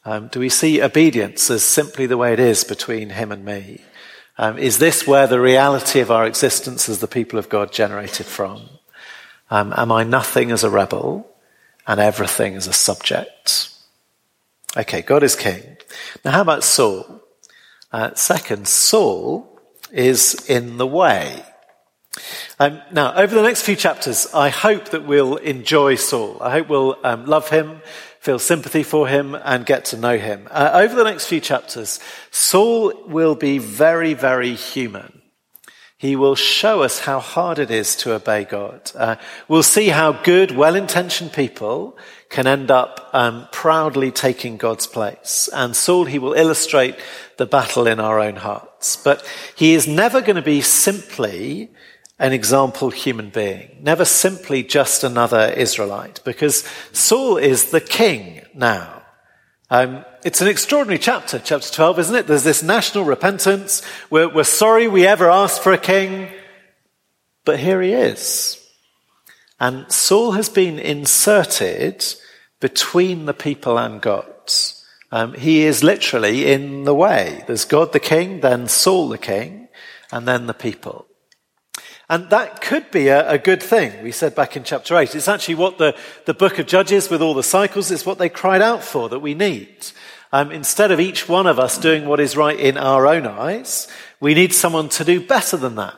Um, 0.03 0.27
do 0.27 0.39
we 0.39 0.49
see 0.49 0.81
obedience 0.81 1.49
as 1.49 1.63
simply 1.63 2.07
the 2.07 2.17
way 2.17 2.33
it 2.33 2.39
is 2.39 2.63
between 2.63 3.11
him 3.11 3.31
and 3.31 3.45
me? 3.45 3.81
Um, 4.37 4.57
is 4.57 4.77
this 4.77 5.07
where 5.07 5.27
the 5.27 5.39
reality 5.39 5.99
of 5.99 6.11
our 6.11 6.25
existence 6.25 6.87
as 6.89 6.99
the 6.99 7.07
people 7.07 7.39
of 7.39 7.49
God 7.49 7.71
generated 7.71 8.25
from? 8.25 8.61
Um, 9.49 9.73
am 9.75 9.91
I 9.91 10.03
nothing 10.03 10.51
as 10.51 10.63
a 10.63 10.69
rebel 10.69 11.27
and 11.87 11.99
everything 11.99 12.55
as 12.55 12.67
a 12.67 12.73
subject? 12.73 13.69
Okay, 14.75 15.01
God 15.01 15.23
is 15.23 15.35
king. 15.35 15.77
Now, 16.23 16.31
how 16.31 16.41
about 16.41 16.63
Saul? 16.63 17.23
Uh, 17.91 18.13
second, 18.13 18.67
Saul 18.67 19.59
is 19.91 20.45
in 20.49 20.77
the 20.77 20.85
way. 20.85 21.43
Um, 22.59 22.81
now, 22.91 23.15
over 23.15 23.33
the 23.33 23.43
next 23.43 23.61
few 23.61 23.75
chapters, 23.75 24.27
I 24.33 24.49
hope 24.49 24.89
that 24.89 25.05
we'll 25.05 25.37
enjoy 25.37 25.95
Saul. 25.95 26.37
I 26.41 26.51
hope 26.51 26.69
we'll 26.69 26.97
um, 27.03 27.25
love 27.25 27.49
him, 27.49 27.81
feel 28.19 28.39
sympathy 28.39 28.83
for 28.83 29.07
him, 29.07 29.35
and 29.35 29.65
get 29.65 29.85
to 29.85 29.97
know 29.97 30.17
him. 30.17 30.47
Uh, 30.51 30.71
over 30.73 30.95
the 30.95 31.03
next 31.03 31.27
few 31.27 31.39
chapters, 31.39 31.99
Saul 32.31 32.93
will 33.07 33.35
be 33.35 33.57
very, 33.57 34.13
very 34.13 34.53
human. 34.53 35.21
He 35.99 36.15
will 36.15 36.35
show 36.35 36.83
us 36.83 36.99
how 36.99 37.19
hard 37.19 37.57
it 37.57 37.71
is 37.71 37.95
to 37.97 38.13
obey 38.13 38.43
God. 38.43 38.91
Uh, 38.93 39.15
we'll 39.47 39.63
see 39.63 39.87
how 39.87 40.11
good, 40.11 40.51
well-intentioned 40.51 41.33
people 41.33 41.97
can 42.29 42.45
end 42.45 42.69
up 42.69 43.09
um, 43.13 43.47
proudly 43.51 44.11
taking 44.11 44.57
God's 44.57 44.85
place. 44.85 45.49
And 45.51 45.75
Saul, 45.75 46.05
he 46.05 46.19
will 46.19 46.33
illustrate 46.33 46.95
the 47.37 47.47
battle 47.47 47.87
in 47.87 47.99
our 47.99 48.19
own 48.19 48.35
hearts. 48.35 48.95
But 48.95 49.27
he 49.55 49.73
is 49.73 49.87
never 49.87 50.21
going 50.21 50.35
to 50.35 50.43
be 50.43 50.61
simply 50.61 51.71
an 52.19 52.33
example 52.33 52.89
human 52.89 53.29
being, 53.29 53.77
never 53.81 54.05
simply 54.05 54.63
just 54.63 55.03
another 55.03 55.53
Israelite, 55.55 56.21
because 56.23 56.67
Saul 56.91 57.37
is 57.37 57.71
the 57.71 57.81
king 57.81 58.41
now. 58.55 59.03
Um, 59.69 60.05
it's 60.23 60.41
an 60.41 60.47
extraordinary 60.47 60.97
chapter, 60.97 61.39
chapter 61.39 61.71
12, 61.71 61.99
isn't 61.99 62.15
it? 62.15 62.27
There's 62.27 62.43
this 62.43 62.63
national 62.63 63.03
repentance. 63.03 63.81
We're, 64.09 64.29
we're 64.29 64.43
sorry 64.45 64.87
we 64.87 65.05
ever 65.05 65.29
asked 65.29 65.61
for 65.61 65.73
a 65.73 65.77
king, 65.77 66.29
but 67.45 67.59
here 67.59 67.81
he 67.81 67.93
is. 67.93 68.63
And 69.59 69.91
Saul 69.91 70.31
has 70.31 70.49
been 70.49 70.79
inserted 70.79 72.05
between 72.59 73.25
the 73.25 73.33
people 73.33 73.77
and 73.77 74.01
God. 74.01 74.25
Um, 75.11 75.33
he 75.33 75.63
is 75.63 75.83
literally 75.83 76.51
in 76.51 76.83
the 76.83 76.95
way. 76.95 77.43
There's 77.47 77.65
God 77.65 77.93
the 77.93 77.99
king, 77.99 78.41
then 78.41 78.67
Saul 78.67 79.09
the 79.09 79.17
king, 79.17 79.67
and 80.11 80.27
then 80.27 80.47
the 80.47 80.53
people. 80.53 81.06
And 82.09 82.29
that 82.29 82.61
could 82.61 82.89
be 82.89 83.09
a, 83.09 83.31
a, 83.31 83.37
good 83.37 83.61
thing. 83.61 84.01
We 84.01 84.13
said 84.13 84.33
back 84.33 84.55
in 84.55 84.63
chapter 84.63 84.95
8. 84.95 85.13
It's 85.13 85.27
actually 85.27 85.55
what 85.55 85.77
the, 85.77 85.95
the 86.25 86.33
book 86.33 86.57
of 86.57 86.65
Judges 86.65 87.09
with 87.09 87.21
all 87.21 87.33
the 87.33 87.43
cycles 87.43 87.91
is 87.91 88.05
what 88.05 88.17
they 88.17 88.29
cried 88.29 88.61
out 88.61 88.81
for 88.81 89.09
that 89.09 89.19
we 89.19 89.33
need. 89.33 89.87
Um, 90.31 90.51
instead 90.51 90.91
of 90.91 91.01
each 91.01 91.27
one 91.27 91.47
of 91.47 91.59
us 91.59 91.77
doing 91.77 92.05
what 92.05 92.21
is 92.21 92.37
right 92.37 92.57
in 92.57 92.77
our 92.77 93.07
own 93.07 93.27
eyes, 93.27 93.89
we 94.21 94.33
need 94.33 94.53
someone 94.53 94.87
to 94.89 95.03
do 95.03 95.25
better 95.25 95.57
than 95.57 95.75
that. 95.75 95.95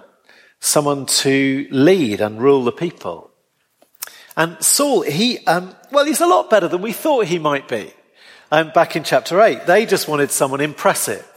Someone 0.59 1.05
to 1.05 1.67
lead 1.69 2.21
and 2.21 2.41
rule 2.41 2.63
the 2.63 2.71
people. 2.71 3.29
And 4.35 4.61
Saul, 4.63 5.01
he, 5.01 5.45
um, 5.45 5.75
well, 5.91 6.05
he's 6.05 6.21
a 6.21 6.27
lot 6.27 6.49
better 6.49 6.67
than 6.67 6.81
we 6.81 6.91
thought 6.91 7.25
he 7.25 7.39
might 7.39 7.67
be. 7.67 7.93
Um, 8.51 8.71
back 8.73 8.95
in 8.95 9.03
chapter 9.03 9.39
8, 9.39 9.67
they 9.67 9.85
just 9.85 10.07
wanted 10.07 10.31
someone 10.31 10.59
impressive 10.59 11.28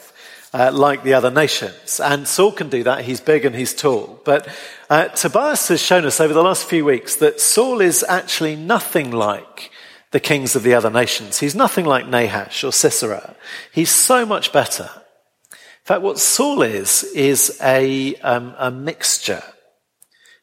uh, 0.53 0.71
like 0.73 1.03
the 1.03 1.15
other 1.15 1.31
nations. 1.31 2.01
And 2.01 2.29
Saul 2.29 2.53
can 2.53 2.69
do 2.69 2.83
that. 2.85 3.05
He's 3.05 3.21
big 3.21 3.45
and 3.45 3.55
he's 3.55 3.75
tall. 3.75 4.21
But 4.25 4.49
uh, 4.91 5.09
Tobias 5.09 5.69
has 5.69 5.81
shown 5.81 6.05
us 6.05 6.21
over 6.21 6.35
the 6.35 6.43
last 6.43 6.67
few 6.67 6.85
weeks 6.85 7.17
that 7.17 7.41
Saul 7.41 7.81
is 7.81 8.05
actually 8.09 8.57
nothing 8.57 9.11
like 9.11 9.71
the 10.11 10.21
kings 10.21 10.55
of 10.55 10.63
the 10.63 10.75
other 10.75 10.91
nations. 10.91 11.41
He's 11.41 11.55
nothing 11.55 11.87
like 11.87 12.07
Nahash 12.07 12.65
or 12.65 12.73
Sisera. 12.73 13.35
He's 13.73 13.91
so 13.91 14.27
much 14.27 14.53
better. 14.53 14.91
In 15.51 15.87
fact, 15.87 16.03
what 16.03 16.19
Saul 16.19 16.63
is, 16.63 17.03
is 17.15 17.59
a, 17.63 18.15
um, 18.17 18.55
a 18.59 18.71
mixture 18.71 19.43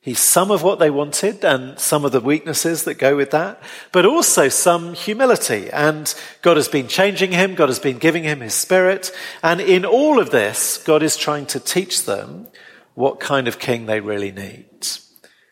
He's 0.09 0.19
some 0.19 0.49
of 0.49 0.63
what 0.63 0.79
they 0.79 0.89
wanted 0.89 1.45
and 1.45 1.77
some 1.77 2.03
of 2.03 2.11
the 2.11 2.19
weaknesses 2.19 2.83
that 2.85 2.95
go 2.95 3.15
with 3.15 3.29
that, 3.29 3.61
but 3.91 4.07
also 4.07 4.49
some 4.49 4.95
humility. 4.95 5.69
And 5.69 6.11
God 6.41 6.57
has 6.57 6.67
been 6.67 6.87
changing 6.87 7.31
him. 7.31 7.53
God 7.53 7.69
has 7.69 7.77
been 7.77 7.99
giving 7.99 8.23
him 8.23 8.39
his 8.39 8.55
spirit. 8.55 9.11
And 9.43 9.61
in 9.61 9.85
all 9.85 10.19
of 10.19 10.31
this, 10.31 10.79
God 10.79 11.03
is 11.03 11.15
trying 11.15 11.45
to 11.45 11.59
teach 11.59 12.05
them 12.05 12.47
what 12.95 13.19
kind 13.19 13.47
of 13.47 13.59
king 13.59 13.85
they 13.85 13.99
really 13.99 14.31
need. 14.31 14.87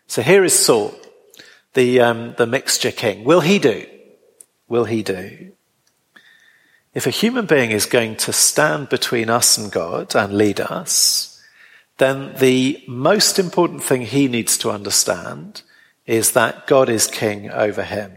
So 0.07 0.23
here 0.23 0.43
is 0.43 0.57
Saul, 0.57 0.95
the, 1.75 1.99
um, 1.99 2.33
the 2.39 2.47
mixture 2.47 2.91
king. 2.91 3.25
Will 3.25 3.41
he 3.41 3.59
do? 3.59 3.85
Will 4.67 4.85
he 4.85 5.03
do? 5.03 5.51
If 6.95 7.05
a 7.05 7.11
human 7.11 7.45
being 7.45 7.69
is 7.69 7.85
going 7.85 8.15
to 8.15 8.33
stand 8.33 8.89
between 8.89 9.29
us 9.29 9.59
and 9.59 9.71
God 9.71 10.15
and 10.15 10.33
lead 10.33 10.59
us, 10.59 11.36
then 11.97 12.33
the 12.35 12.83
most 12.87 13.39
important 13.39 13.83
thing 13.83 14.01
he 14.01 14.27
needs 14.27 14.57
to 14.59 14.71
understand 14.71 15.61
is 16.05 16.31
that 16.31 16.67
God 16.67 16.89
is 16.89 17.07
king 17.07 17.49
over 17.51 17.83
him. 17.83 18.13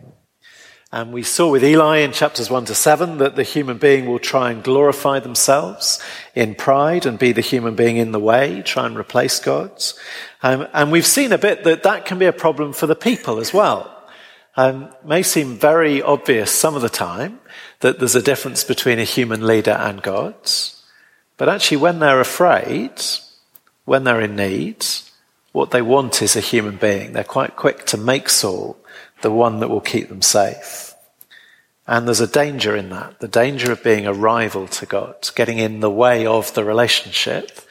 And 0.93 1.13
we 1.13 1.23
saw 1.23 1.49
with 1.49 1.63
Eli 1.63 1.99
in 1.99 2.11
chapters 2.11 2.51
1 2.51 2.65
to 2.65 2.75
7 2.75 3.19
that 3.19 3.37
the 3.37 3.45
human 3.45 3.79
being 3.79 4.07
will 4.07 4.19
try 4.19 4.51
and 4.51 4.63
glorify 4.63 5.21
themselves 5.21 6.03
in 6.35 6.57
pride 6.57 7.07
and 7.07 7.17
be 7.17 7.31
the 7.31 7.41
human 7.41 7.77
being 7.77 7.97
in 7.97 8.11
the 8.11 8.19
way, 8.19 8.61
try 8.63 8.87
and 8.87 8.99
replace 8.99 9.39
God's. 9.39 9.99
Um, 10.43 10.67
and 10.73 10.91
we've 10.91 11.07
seen 11.07 11.33
a 11.33 11.39
bit 11.39 11.63
that 11.63 11.85
that 11.85 12.07
can 12.07 12.19
be 12.19 12.27
a 12.27 12.33
problem 12.33 12.73
for 12.73 12.89
the 12.89 12.97
people 12.97 13.39
as 13.39 13.55
well. 13.55 13.97
Um, 14.57 14.93
may 15.05 15.23
seem 15.23 15.57
very 15.57 16.03
obvious 16.03 16.51
some 16.51 16.75
of 16.75 16.83
the 16.83 16.89
time 16.89 17.39
that 17.81 18.01
there's 18.01 18.17
a 18.17 18.23
difference 18.23 18.65
between 18.65 18.99
a 18.99 19.05
human 19.05 19.47
leader 19.47 19.71
and 19.71 20.03
God's. 20.03 20.85
But 21.37 21.49
actually, 21.49 21.79
when 21.79 22.01
they're 22.01 22.21
afraid, 22.21 23.01
when 23.91 24.05
they're 24.05 24.21
in 24.21 24.37
need, 24.37 24.87
what 25.51 25.73
they 25.73 25.83
want 25.83 26.23
is 26.23 26.37
a 26.37 26.41
human 26.41 26.77
being. 26.77 27.13
They're 27.13 27.25
quite 27.25 27.57
quick 27.57 27.87
to 27.87 27.97
make 27.97 28.29
Saul 28.29 28.79
the 29.23 29.33
one 29.33 29.59
that 29.59 29.69
will 29.69 29.81
keep 29.81 30.09
them 30.09 30.23
safe. 30.23 30.95
And 31.89 32.07
there's 32.07 32.21
a 32.21 32.29
danger 32.29 32.77
in 32.77 32.91
that, 32.91 33.19
the 33.19 33.27
danger 33.27 33.73
of 33.73 33.83
being 33.83 34.07
a 34.07 34.15
rival 34.15 34.69
to 34.69 34.87
God, 34.87 35.29
getting 35.35 35.59
in 35.59 35.81
the 35.81 35.91
way 35.91 36.25
of 36.25 36.55
the 36.55 36.65
relationship 36.65 37.63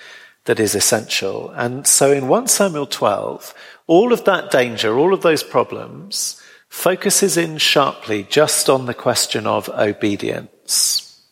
that 0.44 0.60
is 0.60 0.76
essential. 0.76 1.52
And 1.52 1.88
so 1.88 2.12
in 2.12 2.28
1 2.28 2.48
Samuel 2.48 2.88
12, 2.88 3.54
all 3.88 4.12
of 4.12 4.26
that 4.26 4.52
danger, 4.52 5.00
all 5.00 5.14
of 5.14 5.22
those 5.22 5.42
problems, 5.42 6.44
focuses 6.68 7.38
in 7.38 7.60
sharply 7.60 8.24
just 8.24 8.70
on 8.70 8.88
the 8.88 8.94
question 8.94 9.48
of 9.48 9.70
obedience. 9.70 11.24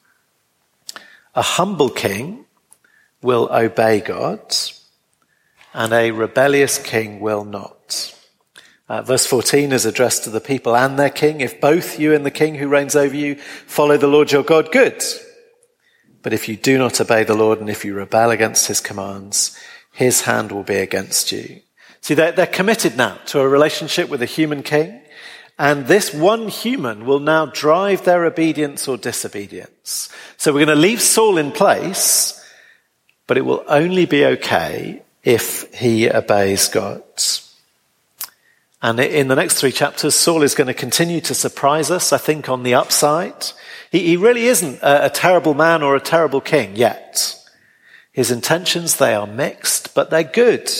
A 1.35 1.41
humble 1.41 1.89
king 1.89 2.45
will 3.21 3.49
obey 3.51 3.99
God 3.99 4.55
and 5.73 5.93
a 5.93 6.11
rebellious 6.11 6.77
king 6.77 7.19
will 7.19 7.45
not. 7.45 8.13
Uh, 8.89 9.01
verse 9.01 9.25
14 9.25 9.73
is 9.73 9.85
addressed 9.85 10.23
to 10.23 10.29
the 10.29 10.39
people 10.39 10.75
and 10.75 10.97
their 10.97 11.09
king. 11.09 11.41
If 11.41 11.59
both 11.59 11.99
you 11.99 12.13
and 12.13 12.25
the 12.25 12.31
king 12.31 12.55
who 12.55 12.69
reigns 12.69 12.95
over 12.95 13.15
you 13.15 13.35
follow 13.35 13.97
the 13.97 14.07
Lord 14.07 14.31
your 14.31 14.43
God, 14.43 14.71
good. 14.71 15.03
But 16.21 16.33
if 16.33 16.47
you 16.47 16.55
do 16.55 16.77
not 16.77 16.99
obey 17.01 17.23
the 17.23 17.35
Lord 17.35 17.59
and 17.59 17.69
if 17.69 17.83
you 17.83 17.93
rebel 17.93 18.31
against 18.31 18.67
his 18.67 18.79
commands, 18.79 19.57
his 19.91 20.21
hand 20.21 20.51
will 20.51 20.63
be 20.63 20.77
against 20.77 21.31
you. 21.31 21.61
See, 22.01 22.13
they're, 22.13 22.31
they're 22.31 22.47
committed 22.47 22.95
now 22.95 23.15
to 23.27 23.41
a 23.41 23.47
relationship 23.47 24.09
with 24.09 24.21
a 24.21 24.25
human 24.25 24.63
king. 24.63 25.01
And 25.59 25.87
this 25.87 26.13
one 26.13 26.47
human 26.47 27.05
will 27.05 27.19
now 27.19 27.47
drive 27.47 28.05
their 28.05 28.25
obedience 28.25 28.87
or 28.87 28.95
disobedience. 28.95 30.07
So 30.37 30.53
we're 30.53 30.65
going 30.65 30.75
to 30.75 30.81
leave 30.81 31.01
Saul 31.01 31.37
in 31.37 31.51
place, 31.51 32.39
but 33.25 33.37
it 33.37 33.45
will 33.45 33.65
only 33.67 34.05
be 34.05 34.23
okay 34.23 35.01
if 35.27 35.75
he 35.75 36.09
obeys 36.09 36.69
God. 36.69 37.03
And 38.81 38.97
in 38.97 39.27
the 39.27 39.35
next 39.35 39.55
three 39.55 39.73
chapters, 39.73 40.15
Saul 40.15 40.41
is 40.41 40.55
going 40.55 40.67
to 40.67 40.73
continue 40.73 41.19
to 41.19 41.33
surprise 41.33 41.91
us, 41.91 42.13
I 42.13 42.17
think, 42.17 42.47
on 42.47 42.63
the 42.63 42.75
upside. 42.75 43.51
He, 43.91 44.07
he 44.07 44.15
really 44.15 44.45
isn't 44.45 44.81
a, 44.81 45.07
a 45.07 45.09
terrible 45.09 45.53
man 45.53 45.83
or 45.83 45.97
a 45.97 45.99
terrible 45.99 46.39
king 46.39 46.77
yet. 46.77 47.35
His 48.13 48.31
intentions, 48.31 48.95
they 48.95 49.13
are 49.15 49.27
mixed, 49.27 49.93
but 49.93 50.09
they're 50.09 50.23
good. 50.23 50.71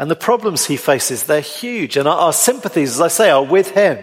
And 0.00 0.10
the 0.10 0.16
problems 0.16 0.66
he 0.66 0.76
faces, 0.76 1.22
they're 1.22 1.40
huge. 1.40 1.96
And 1.96 2.08
our, 2.08 2.16
our 2.16 2.32
sympathies, 2.32 2.94
as 2.94 3.00
I 3.00 3.06
say, 3.06 3.30
are 3.30 3.44
with 3.44 3.70
him. 3.70 3.98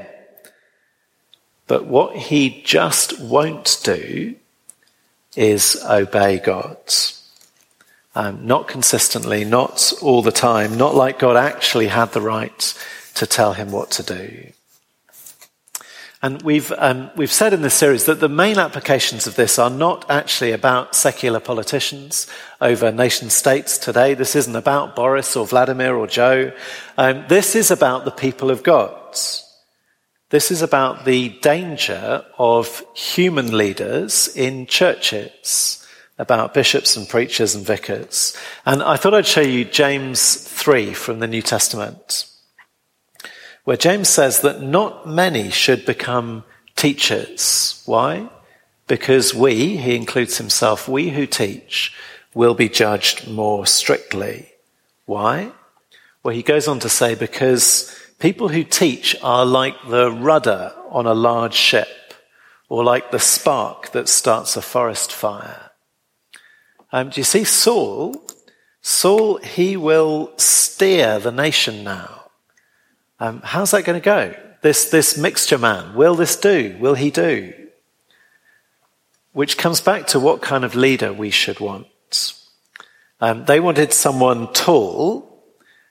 But 1.67 1.87
what 1.87 2.15
he 2.15 2.61
just 2.63 3.19
won't 3.19 3.81
do 3.83 4.35
is 5.35 5.83
obey 5.85 6.39
God. 6.39 6.77
Um, 8.17 8.47
not 8.47 8.67
consistently, 8.67 9.45
not 9.45 9.93
all 10.01 10.23
the 10.23 10.31
time, 10.31 10.75
not 10.75 10.95
like 10.95 11.19
God 11.19 11.37
actually 11.37 11.85
had 11.85 12.13
the 12.13 12.19
right 12.19 12.73
to 13.13 13.27
tell 13.27 13.53
him 13.53 13.71
what 13.71 13.91
to 13.91 14.01
do. 14.01 14.51
And 16.23 16.41
we've, 16.41 16.73
um, 16.79 17.11
we've 17.15 17.31
said 17.31 17.53
in 17.53 17.61
this 17.61 17.75
series 17.75 18.05
that 18.05 18.19
the 18.19 18.27
main 18.27 18.57
applications 18.57 19.27
of 19.27 19.35
this 19.35 19.59
are 19.59 19.69
not 19.69 20.09
actually 20.09 20.51
about 20.51 20.95
secular 20.95 21.39
politicians 21.39 22.25
over 22.59 22.91
nation 22.91 23.29
states 23.29 23.77
today. 23.77 24.15
This 24.15 24.35
isn't 24.35 24.55
about 24.55 24.95
Boris 24.95 25.35
or 25.35 25.45
Vladimir 25.45 25.95
or 25.95 26.07
Joe. 26.07 26.53
Um, 26.97 27.23
this 27.29 27.55
is 27.55 27.69
about 27.69 28.03
the 28.03 28.09
people 28.25 28.49
of 28.49 28.63
God. 28.63 29.15
This 30.31 30.49
is 30.49 30.63
about 30.63 31.05
the 31.05 31.29
danger 31.43 32.25
of 32.39 32.83
human 32.95 33.55
leaders 33.55 34.27
in 34.35 34.65
churches 34.65 35.86
about 36.17 36.53
bishops 36.53 36.97
and 36.97 37.07
preachers 37.07 37.55
and 37.55 37.65
vicars. 37.65 38.35
And 38.65 38.81
I 38.81 38.97
thought 38.97 39.13
I'd 39.13 39.27
show 39.27 39.41
you 39.41 39.65
James 39.65 40.35
3 40.35 40.93
from 40.93 41.19
the 41.19 41.27
New 41.27 41.41
Testament. 41.41 42.25
where 43.67 43.75
James 43.75 44.07
says 44.07 44.39
that 44.43 44.61
not 44.61 45.05
many 45.05 45.49
should 45.49 45.85
become 45.85 46.45
teachers. 46.77 47.83
Why? 47.85 48.29
Because 48.87 49.35
we, 49.35 49.75
he 49.75 49.93
includes 49.93 50.37
himself, 50.37 50.87
we 50.87 51.09
who 51.09 51.25
teach 51.25 51.93
will 52.33 52.53
be 52.53 52.69
judged 52.69 53.27
more 53.27 53.65
strictly. 53.67 54.53
Why? 55.05 55.51
Well, 56.23 56.33
he 56.33 56.43
goes 56.43 56.69
on 56.69 56.79
to 56.79 56.87
say 56.87 57.13
because 57.13 57.93
people 58.19 58.47
who 58.47 58.63
teach 58.63 59.17
are 59.21 59.45
like 59.45 59.75
the 59.89 60.11
rudder 60.11 60.71
on 60.89 61.05
a 61.05 61.13
large 61.13 61.53
ship 61.53 62.13
or 62.69 62.85
like 62.85 63.11
the 63.11 63.19
spark 63.19 63.91
that 63.91 64.07
starts 64.07 64.55
a 64.55 64.61
forest 64.61 65.11
fire. 65.11 65.66
Um, 66.91 67.09
do 67.09 67.19
you 67.19 67.25
see 67.25 67.43
Saul? 67.43 68.23
Saul, 68.81 69.37
he 69.37 69.75
will 69.75 70.31
steer 70.37 71.19
the 71.19 71.31
nation 71.31 71.83
now. 71.83 72.29
Um, 73.19 73.41
how's 73.43 73.71
that 73.71 73.83
going 73.83 73.99
to 73.99 74.05
go? 74.05 74.35
This, 74.61 74.89
this 74.89 75.17
mixture 75.17 75.57
man, 75.57 75.95
will 75.95 76.15
this 76.15 76.35
do? 76.35 76.77
Will 76.79 76.95
he 76.95 77.11
do? 77.11 77.53
Which 79.33 79.57
comes 79.57 79.81
back 79.81 80.07
to 80.07 80.19
what 80.19 80.41
kind 80.41 80.63
of 80.63 80.75
leader 80.75 81.11
we 81.13 81.29
should 81.29 81.59
want. 81.59 81.87
Um, 83.19 83.45
they 83.45 83.59
wanted 83.59 83.93
someone 83.93 84.51
tall 84.53 85.43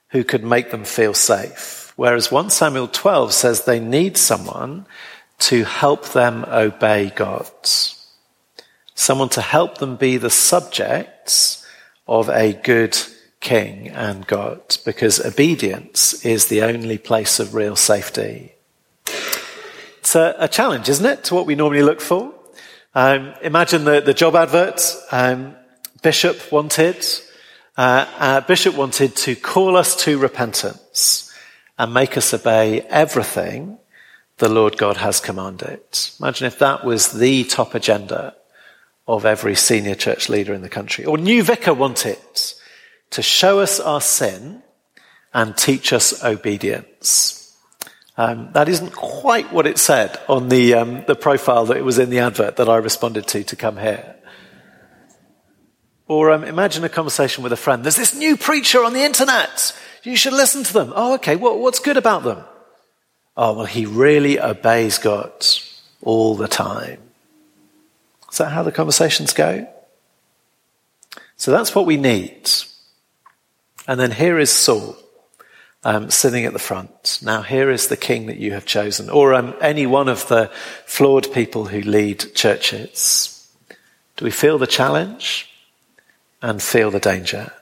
who 0.09 0.25
could 0.25 0.45
make 0.45 0.71
them 0.71 0.85
feel 0.85 1.15
safe. 1.15 1.93
Whereas 1.97 2.31
1 2.31 2.51
Samuel 2.51 2.89
12 2.89 3.33
says 3.33 3.65
they 3.65 3.81
need 3.81 4.17
someone 4.17 4.87
to 5.39 5.65
help 5.65 6.11
them 6.11 6.45
obey 6.45 7.11
God. 7.15 7.51
Someone 8.97 9.29
to 9.29 9.43
help 9.43 9.79
them 9.79 9.95
be 9.97 10.17
the 10.17 10.31
subjects 10.31 11.65
of 12.09 12.29
a 12.29 12.53
good 12.53 12.99
king 13.41 13.89
and 13.91 14.27
God, 14.27 14.77
because 14.85 15.25
obedience 15.25 16.25
is 16.25 16.47
the 16.47 16.63
only 16.63 16.99
place 16.99 17.39
of 17.39 17.55
real 17.55 17.77
safety. 17.77 18.55
It's 19.99 20.15
a, 20.15 20.35
a 20.39 20.49
challenge, 20.49 20.89
isn't 20.89 21.05
it, 21.05 21.25
to 21.25 21.35
what 21.35 21.47
we 21.47 21.55
normally 21.55 21.83
look 21.83 22.01
for? 22.01 22.33
Um, 22.95 23.35
imagine 23.43 23.85
the, 23.85 24.01
the 24.01 24.15
job 24.15 24.35
advert 24.35 24.81
um, 25.13 25.55
Bishop 26.03 26.51
wanted. 26.51 27.05
Uh, 27.77 28.07
uh, 28.19 28.41
Bishop 28.43 28.75
wanted 28.75 29.15
to 29.17 29.35
call 29.35 29.77
us 29.77 29.95
to 30.05 30.17
repentance 30.17 31.35
and 31.79 31.93
make 31.93 32.17
us 32.17 32.33
obey 32.33 32.81
everything 32.83 33.79
the 34.39 34.49
Lord 34.49 34.79
God 34.79 34.97
has 34.99 35.21
commanded. 35.21 35.81
Imagine 36.21 36.47
if 36.47 36.61
that 36.61 36.85
was 36.85 37.13
the 37.13 37.45
top 37.45 37.75
agenda 37.75 38.35
of 39.07 39.25
every 39.25 39.55
senior 39.55 39.95
church 39.95 40.29
leader 40.29 40.53
in 40.53 40.63
the 40.63 40.69
country. 40.69 41.05
Or 41.05 41.17
new 41.17 41.43
vicar 41.43 41.75
wanted 41.75 42.19
to 43.11 43.23
show 43.23 43.61
us 43.61 43.79
our 43.79 44.01
sin 44.01 44.63
and 45.33 45.57
teach 45.57 45.93
us 45.93 46.25
obedience. 46.25 47.57
Um, 48.17 48.51
that 48.55 48.69
isn't 48.69 48.93
quite 48.93 49.53
what 49.53 49.67
it 49.67 49.79
said 49.79 50.19
on 50.29 50.49
the, 50.49 50.75
um, 50.75 51.05
the 51.07 51.15
profile 51.15 51.67
that 51.67 51.77
it 51.77 51.85
was 51.85 51.99
in 51.99 52.11
the 52.11 52.21
advert 52.21 52.57
that 52.57 52.69
I 52.69 52.77
responded 52.77 53.27
to 53.29 53.45
to 53.45 53.57
come 53.57 53.77
here. 53.77 54.17
Or 56.09 56.31
um, 56.31 56.45
imagine 56.45 56.85
a 56.85 56.89
conversation 56.89 57.43
with 57.43 57.53
a 57.53 57.57
friend. 57.57 57.85
There's 57.85 57.97
this 57.97 58.15
new 58.15 58.37
preacher 58.37 58.83
on 58.83 58.93
the 58.93 59.03
internet. 59.03 59.77
You 60.03 60.17
should 60.17 60.33
listen 60.33 60.63
to 60.65 60.73
them. 60.73 60.93
Oh, 60.95 61.15
okay. 61.15 61.37
What, 61.37 61.59
what's 61.59 61.81
good 61.81 61.97
about 61.97 62.23
them? 62.23 62.43
Oh, 63.37 63.55
well, 63.55 63.67
he 63.67 63.85
really 63.87 64.41
obeys 64.41 64.99
God 64.99 65.45
all 66.01 66.37
the 66.37 66.49
time. 66.49 67.01
Is 68.37 68.39
that 68.41 68.53
how 68.53 68.63
the 68.63 68.71
conversations 68.71 69.33
go? 69.33 69.67
So 71.39 71.51
that's 71.53 71.75
what 71.75 71.87
we 71.87 71.97
need. 71.97 72.51
And 73.89 73.99
then 73.99 74.11
here 74.11 74.39
is 74.39 74.51
Saul 74.51 74.95
um, 75.85 76.11
sitting 76.11 76.45
at 76.45 76.53
the 76.53 76.59
front. 76.59 77.21
Now 77.23 77.41
here 77.41 77.71
is 77.71 77.89
the 77.89 77.97
king 77.97 78.27
that 78.27 78.37
you 78.37 78.53
have 78.53 78.67
chosen, 78.67 79.09
or 79.09 79.33
um, 79.33 79.55
any 79.63 79.87
one 79.87 80.11
of 80.11 80.29
the 80.29 80.51
flawed 80.85 81.33
people 81.33 81.65
who 81.65 81.81
lead 81.81 82.35
churches. 82.35 83.51
Do 84.19 84.27
we 84.27 84.31
feel 84.31 84.59
the 84.59 84.67
challenge 84.67 85.51
and 86.43 86.63
feel 86.63 86.91
the 86.91 87.01
danger? 87.01 87.55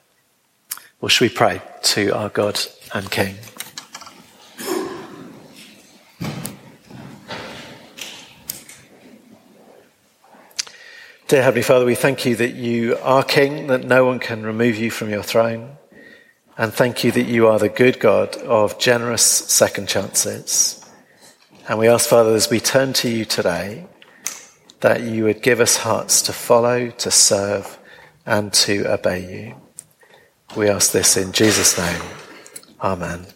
Or 1.01 1.09
should 1.09 1.31
we 1.31 1.37
pray 1.37 1.63
to 1.83 2.11
our 2.11 2.31
God 2.31 2.61
and 2.93 3.09
King? 3.13 3.37
Dear 11.35 11.43
Heavenly 11.43 11.63
Father, 11.63 11.85
we 11.85 11.97
thank 11.97 12.25
you 12.27 12.37
that 12.37 12.55
you 12.55 12.97
are 13.03 13.25
King, 13.25 13.67
that 13.67 13.83
no 13.83 14.05
one 14.05 14.21
can 14.21 14.45
remove 14.45 14.77
you 14.77 14.89
from 14.89 15.11
your 15.11 15.25
throne. 15.25 15.79
And 16.57 16.73
thank 16.73 17.03
you 17.03 17.11
that 17.11 17.27
you 17.27 17.49
are 17.49 17.59
the 17.59 17.69
good 17.69 17.99
God 17.99 18.37
of 18.37 18.79
generous 18.79 19.25
second 19.25 19.89
chances. 19.89 20.89
And 21.69 21.81
we 21.81 21.89
ask, 21.89 22.09
Father, 22.09 22.37
as 22.37 22.51
we 22.51 22.61
turn 22.61 22.93
to 22.93 23.09
you 23.09 23.25
today, 23.25 23.85
that 24.79 25.01
you 25.01 25.25
would 25.25 25.43
give 25.43 25.59
us 25.59 25.79
hearts 25.79 26.23
to 26.23 26.33
follow, 26.33 26.91
to 26.91 27.11
serve, 27.11 27.81
and 28.25 28.53
to 28.53 28.85
obey 28.93 29.29
you. 29.29 29.57
We 30.57 30.69
ask 30.69 30.93
this 30.93 31.17
in 31.17 31.33
Jesus' 31.33 31.77
name. 31.77 32.03
Amen. 32.81 33.34